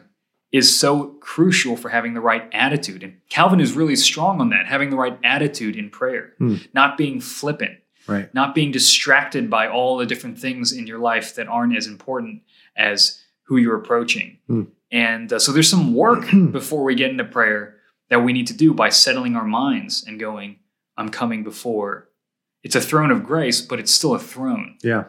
is 0.51 0.77
so 0.77 1.15
crucial 1.19 1.77
for 1.77 1.89
having 1.89 2.13
the 2.13 2.21
right 2.21 2.49
attitude. 2.53 3.03
And 3.03 3.17
Calvin 3.29 3.59
is 3.59 3.73
really 3.73 3.95
strong 3.95 4.41
on 4.41 4.49
that, 4.49 4.65
having 4.65 4.89
the 4.89 4.97
right 4.97 5.17
attitude 5.23 5.75
in 5.75 5.89
prayer, 5.89 6.33
hmm. 6.39 6.55
not 6.73 6.97
being 6.97 7.19
flippant, 7.19 7.77
right. 8.07 8.33
not 8.33 8.55
being 8.55 8.71
distracted 8.71 9.49
by 9.49 9.67
all 9.67 9.97
the 9.97 10.05
different 10.05 10.39
things 10.39 10.71
in 10.71 10.87
your 10.87 10.99
life 10.99 11.35
that 11.35 11.47
aren't 11.47 11.77
as 11.77 11.85
important 11.85 12.41
as 12.75 13.21
who 13.45 13.57
you're 13.57 13.77
approaching. 13.77 14.37
Hmm. 14.47 14.63
And 14.91 15.33
uh, 15.33 15.39
so 15.39 15.51
there's 15.51 15.69
some 15.69 15.93
work 15.93 16.25
before 16.51 16.83
we 16.83 16.95
get 16.95 17.11
into 17.11 17.25
prayer 17.25 17.75
that 18.09 18.23
we 18.23 18.33
need 18.33 18.47
to 18.47 18.53
do 18.53 18.73
by 18.73 18.89
settling 18.89 19.35
our 19.35 19.45
minds 19.45 20.03
and 20.05 20.19
going, 20.19 20.59
I'm 20.97 21.09
coming 21.09 21.43
before 21.43 22.09
it's 22.65 22.75
a 22.75 22.81
throne 22.81 23.11
of 23.11 23.23
grace, 23.23 23.61
but 23.61 23.79
it's 23.79 23.91
still 23.91 24.15
a 24.15 24.19
throne. 24.19 24.77
Yeah. 24.81 25.05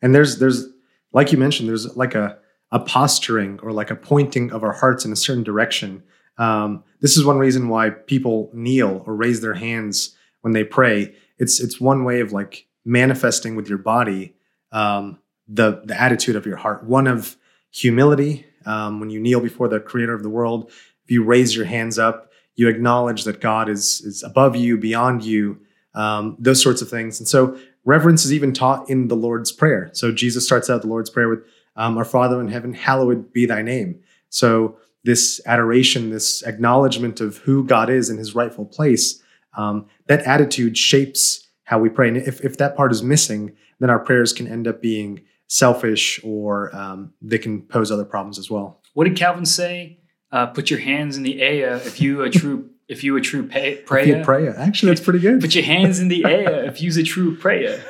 And 0.00 0.14
there's 0.14 0.38
there's 0.38 0.66
like 1.12 1.30
you 1.30 1.36
mentioned, 1.38 1.68
there's 1.68 1.94
like 1.96 2.14
a 2.14 2.38
a 2.72 2.80
posturing 2.80 3.60
or 3.62 3.72
like 3.72 3.90
a 3.90 3.96
pointing 3.96 4.50
of 4.50 4.62
our 4.62 4.72
hearts 4.72 5.04
in 5.04 5.12
a 5.12 5.16
certain 5.16 5.42
direction. 5.42 6.02
Um, 6.38 6.84
this 7.00 7.18
is 7.18 7.24
one 7.24 7.38
reason 7.38 7.68
why 7.68 7.90
people 7.90 8.50
kneel 8.54 9.02
or 9.06 9.14
raise 9.14 9.42
their 9.42 9.54
hands 9.54 10.16
when 10.40 10.54
they 10.54 10.64
pray. 10.64 11.14
It's 11.38 11.60
it's 11.60 11.78
one 11.78 12.04
way 12.04 12.20
of 12.20 12.32
like 12.32 12.66
manifesting 12.84 13.56
with 13.56 13.68
your 13.68 13.78
body 13.78 14.36
um, 14.72 15.18
the 15.48 15.82
the 15.84 16.00
attitude 16.00 16.36
of 16.36 16.46
your 16.46 16.56
heart. 16.56 16.84
One 16.84 17.06
of 17.06 17.36
humility 17.70 18.46
um, 18.66 19.00
when 19.00 19.10
you 19.10 19.20
kneel 19.20 19.40
before 19.40 19.68
the 19.68 19.80
Creator 19.80 20.14
of 20.14 20.22
the 20.22 20.28
world. 20.28 20.70
If 21.04 21.10
you 21.10 21.24
raise 21.24 21.56
your 21.56 21.66
hands 21.66 21.98
up, 21.98 22.30
you 22.54 22.68
acknowledge 22.68 23.24
that 23.24 23.40
God 23.40 23.68
is 23.68 24.00
is 24.02 24.22
above 24.22 24.56
you, 24.56 24.76
beyond 24.76 25.24
you, 25.24 25.58
um, 25.94 26.36
those 26.38 26.62
sorts 26.62 26.82
of 26.82 26.88
things. 26.88 27.18
And 27.18 27.28
so 27.28 27.58
reverence 27.84 28.24
is 28.24 28.32
even 28.32 28.52
taught 28.52 28.88
in 28.90 29.08
the 29.08 29.16
Lord's 29.16 29.52
Prayer. 29.52 29.90
So 29.92 30.12
Jesus 30.12 30.44
starts 30.44 30.68
out 30.68 30.82
the 30.82 30.88
Lord's 30.88 31.10
Prayer 31.10 31.28
with, 31.28 31.40
um, 31.76 31.96
Our 31.96 32.04
Father 32.04 32.40
in 32.40 32.48
heaven, 32.48 32.74
hallowed 32.74 33.32
be 33.32 33.46
thy 33.46 33.62
name. 33.62 34.00
So 34.28 34.76
this 35.04 35.40
adoration, 35.46 36.10
this 36.10 36.42
acknowledgement 36.42 37.20
of 37.20 37.38
who 37.38 37.64
God 37.64 37.88
is 37.88 38.10
in 38.10 38.18
his 38.18 38.34
rightful 38.34 38.66
place, 38.66 39.22
um, 39.56 39.86
that 40.06 40.22
attitude 40.22 40.76
shapes 40.76 41.48
how 41.64 41.78
we 41.78 41.88
pray. 41.88 42.08
And 42.08 42.16
if, 42.16 42.44
if 42.44 42.58
that 42.58 42.76
part 42.76 42.92
is 42.92 43.02
missing, 43.02 43.52
then 43.78 43.90
our 43.90 43.98
prayers 43.98 44.32
can 44.32 44.46
end 44.46 44.68
up 44.68 44.82
being 44.82 45.22
selfish 45.50 46.20
or 46.22 46.74
um, 46.74 47.12
they 47.20 47.36
can 47.36 47.60
pose 47.62 47.90
other 47.90 48.04
problems 48.04 48.38
as 48.38 48.48
well. 48.48 48.80
What 48.94 49.04
did 49.04 49.16
Calvin 49.16 49.44
say? 49.44 49.98
Uh, 50.30 50.46
put 50.46 50.70
your 50.70 50.78
hands 50.78 51.16
in 51.16 51.24
the 51.24 51.42
air 51.42 51.74
if 51.74 52.00
you 52.00 52.22
a 52.22 52.30
true 52.30 52.70
if 52.88 53.02
you 53.02 53.16
a 53.16 53.20
true 53.20 53.46
pay, 53.46 53.76
prayer. 53.76 54.24
Prayer. 54.24 54.56
Actually, 54.56 54.92
that's 54.92 55.00
pretty 55.00 55.18
good. 55.18 55.40
Put 55.40 55.54
your 55.54 55.64
hands 55.64 55.98
in 55.98 56.08
the 56.08 56.24
air 56.28 56.64
if 56.64 56.80
you's 56.80 56.96
a 56.96 57.02
true 57.02 57.36
prayer. 57.36 57.82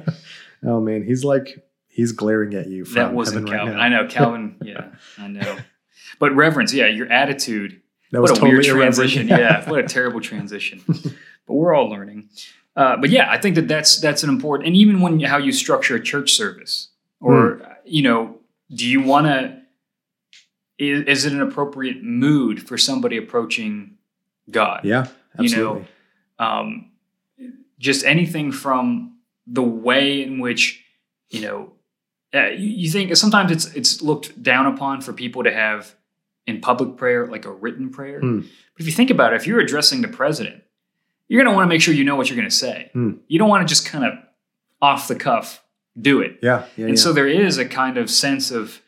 oh 0.64 0.80
man, 0.80 1.02
he's 1.02 1.24
like 1.24 1.66
he's 1.88 2.12
glaring 2.12 2.54
at 2.54 2.68
you. 2.68 2.84
From 2.84 2.94
That 2.94 3.14
wasn't 3.14 3.48
Calvin. 3.48 3.74
Right. 3.74 3.84
I 3.84 3.88
know 3.88 4.06
Calvin. 4.06 4.56
Yeah, 4.62 4.90
I 5.18 5.28
know. 5.28 5.56
But 6.18 6.34
reverence, 6.36 6.74
yeah, 6.74 6.86
your 6.86 7.10
attitude. 7.10 7.80
That 8.12 8.20
was 8.20 8.30
what 8.30 8.38
a 8.38 8.40
totally 8.40 8.58
weird 8.58 8.76
transition. 8.76 9.28
Yeah, 9.28 9.68
what 9.70 9.80
a 9.80 9.88
terrible 9.88 10.20
transition. 10.20 10.82
but 10.86 11.54
we're 11.54 11.74
all 11.74 11.88
learning. 11.88 12.28
Uh, 12.76 12.96
but 12.98 13.08
yeah, 13.10 13.30
I 13.30 13.38
think 13.38 13.54
that 13.54 13.68
that's 13.68 14.00
that's 14.00 14.22
an 14.22 14.28
important. 14.28 14.66
And 14.66 14.76
even 14.76 15.00
when 15.00 15.18
how 15.20 15.38
you 15.38 15.52
structure 15.52 15.96
a 15.96 16.02
church 16.02 16.32
service, 16.32 16.89
or 17.20 17.54
Hmm. 17.56 17.62
you 17.84 18.02
know, 18.02 18.38
do 18.74 18.86
you 18.86 19.00
want 19.02 19.26
to? 19.26 19.60
Is, 20.78 21.02
is 21.06 21.24
it 21.26 21.32
an 21.32 21.42
appropriate 21.42 22.02
mood 22.02 22.66
for 22.66 22.78
somebody 22.78 23.16
approaching 23.18 23.98
God? 24.50 24.80
yeah, 24.84 25.06
You 25.38 25.44
absolutely. 25.44 25.86
know, 26.38 26.44
um, 26.46 26.90
just 27.78 28.04
anything 28.04 28.50
from 28.52 29.18
the 29.46 29.62
way 29.62 30.22
in 30.22 30.38
which 30.38 30.82
you 31.30 31.40
know 31.42 31.72
uh, 32.34 32.46
you, 32.48 32.68
you 32.68 32.90
think 32.90 33.14
sometimes 33.16 33.50
it's 33.50 33.66
it's 33.74 34.00
looked 34.02 34.42
down 34.42 34.66
upon 34.66 35.00
for 35.00 35.12
people 35.12 35.42
to 35.44 35.52
have 35.52 35.94
in 36.46 36.60
public 36.60 36.96
prayer 36.96 37.26
like 37.26 37.44
a 37.44 37.52
written 37.52 37.90
prayer. 37.90 38.20
Hmm. 38.20 38.40
But 38.40 38.80
if 38.80 38.86
you 38.86 38.92
think 38.92 39.10
about 39.10 39.32
it, 39.32 39.36
if 39.36 39.46
you're 39.46 39.60
addressing 39.60 40.00
the 40.02 40.08
president, 40.08 40.62
you're 41.28 41.42
going 41.42 41.52
to 41.52 41.56
want 41.56 41.64
to 41.66 41.68
make 41.68 41.82
sure 41.82 41.92
you 41.92 42.04
know 42.04 42.16
what 42.16 42.28
you're 42.30 42.36
going 42.36 42.48
to 42.48 42.54
say. 42.54 42.90
Hmm. 42.94 43.12
You 43.28 43.38
don't 43.38 43.48
want 43.50 43.66
to 43.66 43.70
just 43.70 43.86
kind 43.86 44.04
of 44.04 44.12
off 44.80 45.08
the 45.08 45.14
cuff 45.16 45.62
do 45.98 46.20
it. 46.20 46.38
yeah, 46.42 46.66
yeah, 46.76 46.86
And 46.86 46.96
yeah. 46.96 47.02
so 47.02 47.12
there 47.12 47.28
is 47.28 47.58
a 47.58 47.64
kind 47.66 47.96
of 47.98 48.10
sense 48.10 48.50
of 48.50 48.80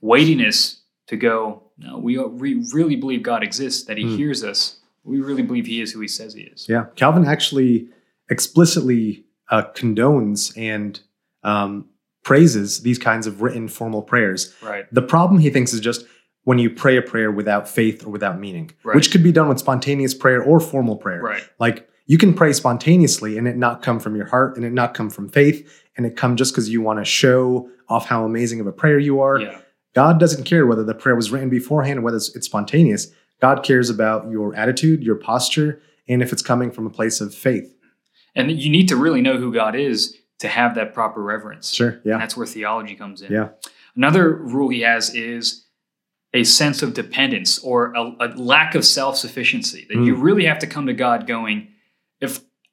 weightiness 0.00 0.82
to 1.08 1.16
go, 1.16 1.62
no, 1.78 1.98
we, 1.98 2.18
we 2.18 2.64
really 2.72 2.96
believe 2.96 3.22
God 3.22 3.42
exists, 3.42 3.84
that 3.86 3.96
he 3.98 4.04
Hmm. 4.04 4.16
hears 4.16 4.42
us. 4.44 4.78
We 5.04 5.20
really 5.20 5.42
believe 5.42 5.66
he 5.66 5.80
is 5.80 5.92
who 5.92 6.00
he 6.00 6.08
says 6.08 6.34
he 6.34 6.42
is. 6.42 6.66
Yeah, 6.68 6.86
Calvin 6.96 7.24
actually 7.26 7.88
explicitly 8.28 9.24
uh, 9.50 9.62
condones 9.74 10.52
and 10.56 10.98
um, 11.44 11.86
praises 12.24 12.82
these 12.82 12.98
kinds 12.98 13.26
of 13.28 13.40
written 13.40 13.68
formal 13.68 14.02
prayers. 14.02 14.52
Right. 14.62 14.92
The 14.92 15.02
problem 15.02 15.40
he 15.40 15.50
thinks 15.50 15.72
is 15.72 15.80
just 15.80 16.04
when 16.42 16.58
you 16.58 16.70
pray 16.70 16.96
a 16.96 17.02
prayer 17.02 17.30
without 17.30 17.68
faith 17.68 18.04
or 18.04 18.10
without 18.10 18.38
meaning, 18.40 18.70
Right. 18.84 18.96
which 18.96 19.10
could 19.12 19.22
be 19.22 19.30
done 19.32 19.48
with 19.48 19.58
spontaneous 19.58 20.14
prayer 20.14 20.42
or 20.42 20.58
formal 20.58 20.96
prayer. 20.96 21.22
Right. 21.22 21.42
Like 21.60 21.88
you 22.06 22.18
can 22.18 22.34
pray 22.34 22.52
spontaneously 22.52 23.36
and 23.38 23.46
it 23.48 23.56
not 23.56 23.82
come 23.82 23.98
from 24.00 24.14
your 24.16 24.26
heart 24.26 24.56
and 24.56 24.64
it 24.64 24.72
not 24.72 24.94
come 24.94 25.10
from 25.10 25.28
faith 25.28 25.82
and 25.96 26.06
it 26.06 26.16
come 26.16 26.36
just 26.36 26.52
because 26.52 26.68
you 26.68 26.80
want 26.80 26.98
to 26.98 27.04
show 27.04 27.68
off 27.88 28.06
how 28.06 28.24
amazing 28.24 28.60
of 28.60 28.66
a 28.66 28.72
prayer 28.72 28.98
you 28.98 29.20
are. 29.20 29.40
Yeah. 29.40 29.58
God 29.94 30.20
doesn't 30.20 30.44
care 30.44 30.66
whether 30.66 30.84
the 30.84 30.94
prayer 30.94 31.16
was 31.16 31.30
written 31.30 31.48
beforehand 31.48 31.98
or 31.98 32.02
whether 32.02 32.16
it's, 32.18 32.34
it's 32.36 32.46
spontaneous. 32.46 33.08
God 33.40 33.62
cares 33.64 33.90
about 33.90 34.30
your 34.30 34.54
attitude, 34.54 35.02
your 35.02 35.16
posture, 35.16 35.80
and 36.08 36.22
if 36.22 36.32
it's 36.32 36.42
coming 36.42 36.70
from 36.70 36.86
a 36.86 36.90
place 36.90 37.20
of 37.20 37.34
faith. 37.34 37.74
And 38.34 38.50
you 38.50 38.70
need 38.70 38.88
to 38.88 38.96
really 38.96 39.20
know 39.22 39.38
who 39.38 39.52
God 39.52 39.74
is 39.74 40.16
to 40.40 40.48
have 40.48 40.74
that 40.74 40.92
proper 40.92 41.22
reverence. 41.22 41.72
Sure. 41.72 41.88
And 41.90 42.00
Yeah. 42.04 42.18
that's 42.18 42.36
where 42.36 42.46
theology 42.46 42.94
comes 42.94 43.22
in. 43.22 43.32
Yeah. 43.32 43.48
Another 43.96 44.30
rule 44.34 44.68
he 44.68 44.82
has 44.82 45.14
is 45.14 45.64
a 46.34 46.44
sense 46.44 46.82
of 46.82 46.92
dependence 46.92 47.58
or 47.60 47.94
a, 47.94 48.02
a 48.20 48.28
lack 48.36 48.74
of 48.74 48.84
self 48.84 49.16
sufficiency. 49.16 49.86
That 49.88 49.96
you 50.04 50.14
Mm. 50.16 50.22
really 50.22 50.44
have 50.44 50.58
to 50.58 50.66
come 50.66 50.86
to 50.86 50.92
God 50.92 51.26
going, 51.26 51.68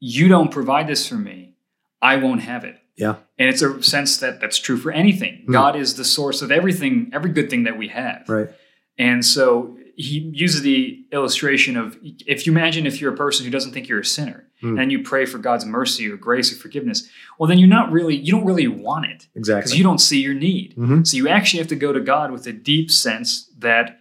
you 0.06 0.28
don't 0.28 0.52
provide 0.52 0.86
this 0.88 1.08
for 1.08 1.16
me, 1.16 1.54
I 2.02 2.18
won't 2.18 2.42
have 2.42 2.66
it. 2.66 2.78
Yeah. 2.98 3.16
And 3.40 3.48
it's 3.50 3.62
a 3.62 3.82
sense 3.82 4.18
that 4.18 4.42
that's 4.42 4.58
true 4.60 4.76
for 4.78 4.92
anything. 4.92 5.46
Mm. 5.48 5.54
God 5.54 5.78
is 5.78 5.96
the 5.96 6.04
source 6.04 6.42
of 6.42 6.52
everything, 6.52 7.10
every 7.14 7.32
good 7.32 7.50
thing 7.50 7.64
that 7.64 7.78
we 7.78 7.88
have. 7.88 8.28
Right. 8.28 8.50
And 8.98 9.26
so 9.26 9.78
he 9.96 10.20
uses 10.34 10.62
the 10.62 11.06
illustration 11.14 11.78
of 11.78 11.98
if 12.04 12.46
you 12.46 12.52
imagine 12.52 12.86
if 12.86 13.00
you're 13.00 13.14
a 13.14 13.18
person 13.18 13.46
who 13.46 13.52
doesn't 13.52 13.72
think 13.72 13.88
you're 13.88 14.02
a 14.02 14.06
sinner 14.06 14.48
Hmm. 14.60 14.78
and 14.80 14.92
you 14.92 15.04
pray 15.04 15.26
for 15.26 15.38
God's 15.38 15.66
mercy 15.66 16.10
or 16.12 16.18
grace 16.18 16.52
or 16.52 16.56
forgiveness, 16.58 17.08
well, 17.40 17.48
then 17.48 17.58
you're 17.58 17.70
not 17.70 17.92
really, 17.92 18.16
you 18.18 18.32
don't 18.32 18.46
really 18.46 18.68
want 18.68 19.06
it 19.06 19.28
Exactly. 19.36 19.62
because 19.62 19.78
you 19.78 19.84
don't 19.84 20.00
see 20.00 20.22
your 20.22 20.34
need. 20.34 20.74
Mhm. 20.78 21.08
So 21.08 21.16
you 21.18 21.28
actually 21.30 21.60
have 21.60 21.68
to 21.70 21.76
go 21.76 21.94
to 21.94 22.00
God 22.02 22.32
with 22.32 22.46
a 22.48 22.54
deep 22.54 22.92
sense 22.92 23.50
that 23.60 24.00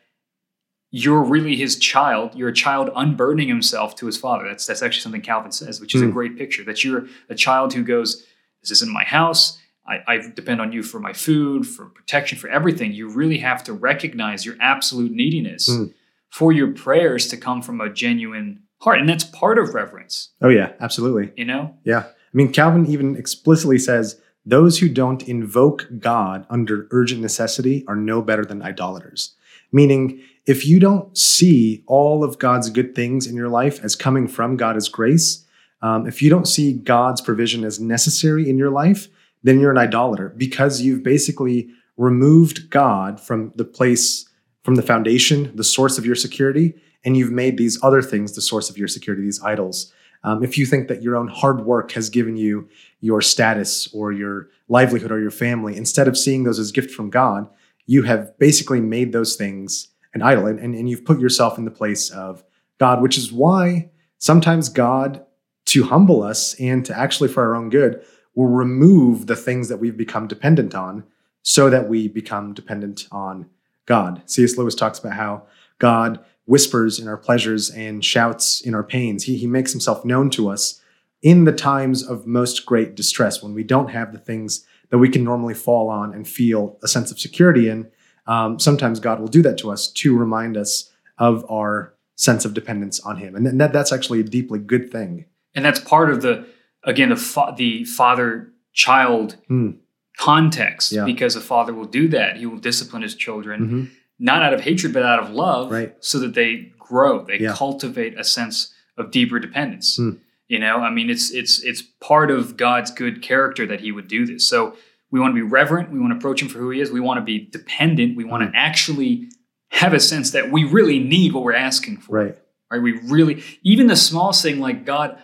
you're 0.95 1.23
really 1.25 1.57
his 1.57 1.77
child. 1.77 2.35
You're 2.35 2.51
a 2.51 2.55
child 2.55 2.91
unburdening 2.95 3.49
himself 3.49 3.97
to 3.97 4.07
his 4.07 4.17
father. 4.19 4.47
That's 4.47 4.67
that's 4.67 4.83
actually 4.83 5.01
something 5.01 5.23
Calvin 5.23 5.51
says, 5.51 5.81
which 5.81 5.95
is 5.95 6.03
a 6.03 6.05
Hmm. 6.07 6.13
great 6.13 6.37
picture. 6.39 6.63
That 6.65 6.85
you're 6.85 7.07
a 7.29 7.35
child 7.35 7.73
who 7.75 7.83
goes, 7.83 8.25
This 8.61 8.71
isn't 8.73 8.93
my 8.93 9.03
house. 9.05 9.59
I, 9.89 9.99
I 10.07 10.17
depend 10.19 10.61
on 10.61 10.71
you 10.73 10.85
for 10.85 11.01
my 11.01 11.13
food, 11.13 11.67
for 11.67 11.87
protection, 11.87 12.39
for 12.39 12.49
everything. 12.49 12.93
You 12.93 13.09
really 13.09 13.39
have 13.39 13.65
to 13.65 13.73
recognize 13.73 14.47
your 14.47 14.55
absolute 14.61 15.11
neediness 15.11 15.67
Hmm. 15.69 15.87
for 16.31 16.53
your 16.53 16.69
prayers 16.73 17.27
to 17.29 17.37
come 17.37 17.63
from 17.63 17.81
a 17.81 17.89
genuine 17.91 18.61
heart. 18.83 19.01
And 19.01 19.09
that's 19.09 19.25
part 19.25 19.59
of 19.59 19.75
reverence, 19.75 20.29
Oh 20.41 20.49
yeah, 20.51 20.73
absolutely. 20.81 21.33
you 21.37 21.45
know? 21.45 21.75
Yeah. 21.85 22.05
I 22.05 22.35
mean, 22.37 22.53
Calvin 22.53 22.87
even 22.87 23.17
explicitly 23.17 23.79
says 23.79 24.21
those 24.47 24.79
who 24.79 24.89
don't 24.89 25.27
invoke 25.29 25.89
God 25.99 26.47
under 26.51 26.87
urgent 26.91 27.21
necessity 27.21 27.85
are 27.89 27.97
no 27.97 28.23
better 28.23 28.45
than 28.45 28.61
idolaters. 28.63 29.35
Meaning, 29.73 30.21
if 30.47 30.67
you 30.67 30.81
don't 30.81 31.17
see 31.17 31.85
all 31.87 32.25
of 32.25 32.39
God's 32.39 32.71
good 32.71 32.95
things 32.95 33.27
in 33.27 33.37
your 33.37 33.49
life 33.49 33.83
as 33.85 33.95
coming 33.95 34.27
from 34.27 34.57
God 34.57 34.77
as 34.77 34.89
grace, 34.89 35.47
um, 35.83 36.07
if 36.07 36.23
you 36.23 36.31
don't 36.31 36.49
see 36.49 36.73
God's 36.73 37.21
provision 37.21 37.65
as 37.65 37.81
necessary 37.81 38.49
in 38.49 38.59
your 38.59 38.71
life, 38.71 39.09
then 39.43 39.61
you're 39.61 39.71
an 39.71 39.79
idolater 39.79 40.33
because 40.37 40.81
you've 40.81 41.03
basically 41.03 41.71
removed 41.97 42.71
God 42.71 43.21
from 43.21 43.53
the 43.57 43.65
place, 43.65 44.29
from 44.63 44.77
the 44.77 44.83
foundation, 44.83 45.55
the 45.57 45.65
source 45.65 45.99
of 45.99 46.07
your 46.07 46.15
security, 46.15 46.75
and 47.05 47.17
you've 47.17 47.33
made 47.33 47.57
these 47.57 47.83
other 47.83 48.03
things 48.03 48.33
the 48.33 48.41
source 48.41 48.71
of 48.71 48.79
your 48.79 48.89
security, 48.89 49.23
these 49.23 49.43
idols. 49.43 49.93
Um, 50.25 50.45
if 50.45 50.57
you 50.57 50.67
think 50.67 50.87
that 50.87 51.03
your 51.03 51.17
own 51.17 51.27
hard 51.27 51.65
work 51.65 51.93
has 51.93 52.09
given 52.09 52.37
you 52.37 52.69
your 53.01 53.21
status 53.21 53.93
or 53.93 54.13
your 54.13 54.49
livelihood 54.69 55.11
or 55.11 55.21
your 55.21 55.33
family, 55.33 55.77
instead 55.77 56.07
of 56.07 56.17
seeing 56.17 56.45
those 56.45 56.61
as 56.61 56.71
gift 56.71 56.93
from 56.93 57.11
God, 57.11 57.49
you 57.87 58.05
have 58.05 58.39
basically 58.39 58.81
made 58.81 59.13
those 59.13 59.35
things 59.35 59.89
an 60.15 60.23
idol 60.23 60.47
and, 60.47 60.59
and, 60.59 60.75
and 60.75 60.89
you've 60.89 61.05
put 61.05 61.21
yourself 61.21 61.59
in 61.59 61.65
the 61.65 61.71
place 61.71 62.11
of 62.11 62.45
God, 62.79 63.01
which 63.03 63.17
is 63.17 63.33
why 63.33 63.91
sometimes 64.19 64.69
God, 64.69 65.25
to 65.67 65.85
humble 65.85 66.23
us 66.23 66.55
and 66.61 66.85
to 66.87 66.99
actually 66.99 67.29
for 67.29 67.43
our 67.45 67.55
own 67.55 67.71
good, 67.71 68.05
will 68.35 68.49
remove 68.49 69.27
the 69.27 69.37
things 69.37 69.69
that 69.69 69.79
we've 69.79 69.97
become 69.97 70.27
dependent 70.27 70.75
on 70.75 71.05
so 71.43 71.71
that 71.71 71.89
we 71.89 72.09
become 72.09 72.55
dependent 72.55 73.07
on 73.13 73.49
God. 73.87 74.23
C.S. 74.27 74.57
Lewis 74.57 74.75
talks 74.75 74.99
about 74.99 75.15
how 75.15 75.43
God 75.79 76.25
whispers 76.47 76.99
in 76.99 77.09
our 77.09 77.17
pleasures 77.17 77.71
and 77.71 78.05
shouts 78.05 78.61
in 78.61 78.75
our 78.75 78.83
pains. 78.83 79.25
He, 79.25 79.37
he 79.37 79.47
makes 79.47 79.73
himself 79.73 80.05
known 80.05 80.31
to 80.31 80.49
us 80.49 80.81
in 81.23 81.45
the 81.45 81.53
times 81.53 82.07
of 82.07 82.27
most 82.27 82.67
great 82.67 82.95
distress 82.95 83.43
when 83.43 83.55
we 83.55 83.63
don't 83.63 83.91
have 83.91 84.13
the 84.13 84.19
things 84.19 84.67
that 84.91 84.99
we 84.99 85.09
can 85.09 85.25
normally 85.25 85.55
fall 85.55 85.89
on 85.89 86.13
and 86.13 86.27
feel 86.27 86.79
a 86.83 86.89
sense 86.89 87.11
of 87.11 87.19
security 87.19 87.69
in. 87.69 87.91
Um, 88.27 88.59
sometimes 88.61 89.01
God 89.01 89.21
will 89.21 89.29
do 89.29 89.43
that 89.43 89.59
to 89.59 89.71
us 89.71 89.89
to 89.93 90.17
remind 90.17 90.57
us 90.57 90.91
of 91.19 91.45
our 91.51 91.95
sense 92.17 92.45
of 92.45 92.55
dependence 92.55 93.01
on 93.01 93.17
Him. 93.17 93.35
And 93.35 93.61
that, 93.61 93.73
that's 93.73 93.93
actually 93.93 94.21
a 94.21 94.25
deeply 94.25 94.59
good 94.59 94.91
thing. 94.93 95.25
And 95.55 95.65
that's 95.65 95.81
part 95.81 96.11
of 96.11 96.23
the, 96.23 96.47
again, 96.85 97.09
the, 97.11 97.17
fa- 97.17 97.55
the 97.57 97.85
father 97.85 98.53
child 98.73 99.37
Hmm. 99.49 99.71
context 100.19 100.93
Yeah. 100.93 101.05
because 101.05 101.37
a 101.37 101.41
father 101.41 101.75
will 101.75 101.87
do 101.87 102.09
that. 102.09 102.37
He 102.37 102.47
will 102.47 102.59
discipline 102.59 103.03
his 103.03 103.15
children. 103.15 103.69
Mhm. 103.69 103.91
not 104.19 104.41
out 104.41 104.55
of 104.55 104.61
hatred, 104.61 104.93
but 104.93 105.03
out 105.03 105.19
of 105.19 105.31
love, 105.31 105.73
Right. 105.73 105.97
so 105.99 106.21
that 106.21 106.35
they 106.35 106.71
grow, 106.79 107.25
they 107.25 107.41
Yeah. 107.41 107.55
cultivate 107.55 108.17
a 108.17 108.23
sense 108.23 108.73
of 108.97 109.11
deeper 109.11 109.41
dependence. 109.41 109.97
Hmm. 109.97 110.11
You 110.47 110.61
know, 110.61 110.77
I 110.77 110.91
mean, 110.91 111.11
it's 111.11 111.33
it's 111.33 111.61
it's 111.65 111.83
part 111.83 112.31
of 112.31 112.57
God's 112.57 112.93
good 112.93 113.21
character 113.21 113.67
that 113.67 113.81
He 113.81 113.91
would 113.91 114.07
do 114.07 114.25
this. 114.25 114.47
So 114.49 114.77
we 115.13 115.21
want 115.21 115.31
to 115.31 115.35
be 115.37 115.43
reverent. 115.49 115.93
We 115.93 116.01
want 116.01 116.13
to 116.13 116.17
approach 116.17 116.43
Him 116.43 116.49
for 116.49 116.59
who 116.59 116.71
He 116.71 116.81
is. 116.81 116.91
We 116.91 116.99
want 117.01 117.19
to 117.19 117.25
be 117.25 117.39
dependent. 117.39 118.17
We 118.17 118.25
want 118.25 118.51
to 118.51 118.59
actually 118.59 119.29
have 119.71 119.93
a 119.95 120.01
sense 120.01 120.33
that 120.33 120.51
we 120.51 120.65
really 120.65 120.99
need 120.99 121.33
what 121.33 121.45
we're 121.45 121.55
asking 121.55 121.99
for. 121.99 122.17
Right. 122.17 122.39
Right? 122.71 122.83
We 122.83 122.93
really, 123.05 123.43
even 123.63 123.87
the 123.87 123.97
smallest 123.97 124.43
thing 124.43 124.59
like 124.59 124.85
God, 124.85 125.19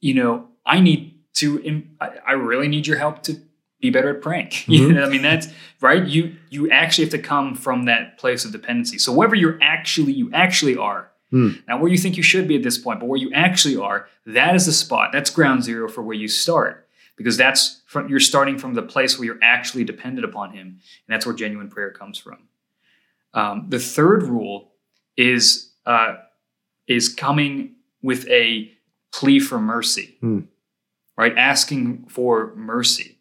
you 0.00 0.14
know, 0.14 0.48
I 0.66 0.80
need 0.80 1.14
to, 1.34 1.84
I, 2.00 2.32
really 2.32 2.66
need 2.68 2.86
your 2.86 2.98
help 2.98 3.22
to 3.24 3.36
be 3.80 3.90
better 3.90 4.10
at 4.16 4.22
praying. 4.22 4.50
You 4.66 4.88
Mhm. 4.88 4.94
know, 4.94 5.04
I 5.04 5.08
mean, 5.08 5.22
that's 5.22 5.48
right. 5.80 6.04
You 6.04 6.34
you 6.50 6.70
actually 6.70 7.04
have 7.04 7.12
to 7.12 7.18
come 7.18 7.54
from 7.54 7.84
that 7.84 8.18
place 8.18 8.44
of 8.44 8.52
dependency. 8.52 8.98
So 8.98 9.12
wherever 9.12 9.36
you're 9.36 9.58
actually, 9.62 10.12
you 10.12 10.30
actually 10.32 10.76
are. 10.76 11.10
Hmm. 11.30 11.50
Now, 11.68 11.78
where 11.78 11.90
you 11.90 11.98
think 11.98 12.16
you 12.16 12.22
should 12.22 12.48
be 12.48 12.56
at 12.56 12.62
this 12.62 12.78
point, 12.78 13.00
but 13.00 13.06
where 13.06 13.20
you 13.20 13.30
actually 13.34 13.76
are, 13.76 14.08
that 14.26 14.56
is 14.56 14.64
the 14.66 14.72
spot. 14.72 15.10
That's 15.12 15.28
ground 15.30 15.62
zero 15.62 15.86
for 15.88 16.02
where 16.02 16.16
you 16.16 16.26
start, 16.26 16.87
because 17.18 17.36
that's 17.36 17.82
from, 17.84 18.08
you're 18.08 18.20
starting 18.20 18.56
from 18.56 18.72
the 18.72 18.82
place 18.82 19.18
where 19.18 19.26
you're 19.26 19.38
actually 19.42 19.84
dependent 19.84 20.24
upon 20.24 20.52
Him, 20.52 20.66
and 20.68 20.80
that's 21.08 21.26
where 21.26 21.34
genuine 21.34 21.68
prayer 21.68 21.90
comes 21.90 22.16
from. 22.18 22.38
Um, 23.34 23.66
the 23.68 23.78
third 23.78 24.22
rule 24.22 24.72
is 25.18 25.72
uh, 25.84 26.14
is 26.86 27.10
coming 27.10 27.74
with 28.02 28.26
a 28.28 28.72
plea 29.12 29.40
for 29.40 29.58
mercy, 29.60 30.16
Hmm. 30.20 30.40
right? 31.16 31.36
Asking 31.36 32.06
for 32.08 32.54
mercy. 32.56 33.18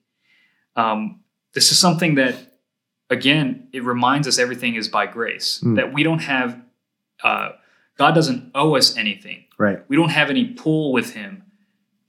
Um, 0.75 1.21
this 1.53 1.71
is 1.71 1.79
something 1.79 2.15
that, 2.15 2.59
again, 3.09 3.67
it 3.73 3.83
reminds 3.83 4.27
us 4.27 4.37
everything 4.37 4.75
is 4.75 4.87
by 4.87 5.07
grace. 5.07 5.59
Mm. 5.65 5.75
That 5.77 5.91
we 5.93 6.03
don't 6.03 6.19
have, 6.19 6.61
uh, 7.23 7.49
God 7.97 8.13
doesn't 8.13 8.51
owe 8.53 8.75
us 8.75 8.95
anything. 8.95 9.45
Right. 9.57 9.79
We 9.89 9.95
don't 9.95 10.09
have 10.11 10.29
any 10.29 10.45
pull 10.53 10.93
with 10.93 11.13
Him. 11.15 11.43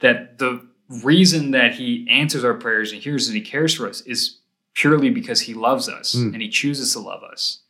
That 0.00 0.38
the 0.38 0.67
reason 1.02 1.50
that 1.52 1.74
He 1.74 2.06
answers 2.10 2.44
our 2.44 2.54
prayers 2.54 2.92
and 2.92 3.02
hears 3.02 3.28
and 3.28 3.36
He 3.36 3.42
cares 3.42 3.74
for 3.74 3.88
us 3.88 4.00
is 4.02 4.38
purely 4.74 5.10
because 5.10 5.40
He 5.42 5.54
loves 5.54 5.88
us 5.88 6.14
Mm. 6.14 6.32
and 6.34 6.42
He 6.42 6.48
chooses 6.48 6.92
to 6.92 7.00
love 7.00 7.22
us. 7.22 7.60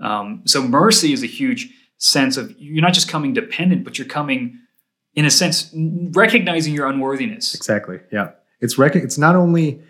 Um, 0.00 0.42
so 0.44 0.62
mercy 0.66 1.12
is 1.12 1.22
a 1.22 1.26
huge 1.26 1.72
sense 1.98 2.36
of 2.36 2.54
you're 2.58 2.82
not 2.82 2.92
just 2.94 3.08
coming 3.08 3.32
dependent, 3.32 3.82
but 3.84 3.98
you're 3.98 4.06
coming, 4.06 4.58
in 5.14 5.24
a 5.24 5.30
sense, 5.30 5.70
recognizing 5.74 6.74
your 6.74 6.86
unworthiness. 6.86 7.54
Exactly. 7.54 8.00
Yeah. 8.12 8.30
It's 8.60 8.76
rec- 8.78 8.96
It's 8.96 9.16
not 9.18 9.34
only 9.36 9.80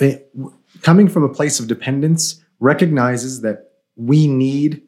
eh, 0.00 0.18
w- 0.36 0.56
coming 0.82 1.08
from 1.08 1.22
a 1.24 1.28
place 1.28 1.58
of 1.60 1.66
dependence 1.66 2.40
recognizes 2.60 3.40
that 3.42 3.72
we 3.96 4.26
need 4.28 4.82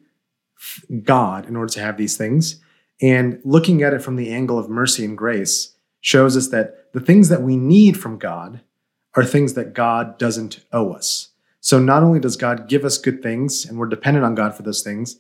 God 1.03 1.47
in 1.49 1.57
order 1.57 1.73
to 1.75 1.81
have 1.81 1.97
these 1.97 2.17
things, 2.17 2.61
and 3.03 3.41
looking 3.45 3.83
at 3.83 3.93
it 3.93 4.01
from 4.03 4.17
the 4.17 4.31
angle 4.33 4.59
of 4.59 4.71
mercy 4.71 5.05
and 5.05 5.19
grace 5.19 5.74
shows 6.05 6.37
us 6.37 6.49
that 6.49 6.93
the 6.93 7.01
things 7.01 7.31
that 7.31 7.41
we 7.41 7.57
need 7.57 7.99
from 7.99 8.19
God 8.19 8.61
are 9.15 9.25
things 9.25 9.55
that 9.55 9.73
God 9.73 10.19
doesn't 10.19 10.61
owe 10.71 10.93
us. 10.93 11.31
So 11.61 11.79
not 11.79 12.03
only 12.03 12.21
does 12.21 12.37
God 12.37 12.69
give 12.69 12.85
us 12.85 12.99
good 12.99 13.23
things, 13.23 13.65
and 13.65 13.79
we're 13.79 13.87
dependent 13.87 14.27
on 14.27 14.35
God 14.35 14.55
for 14.55 14.63
those 14.63 14.83
things. 14.83 15.17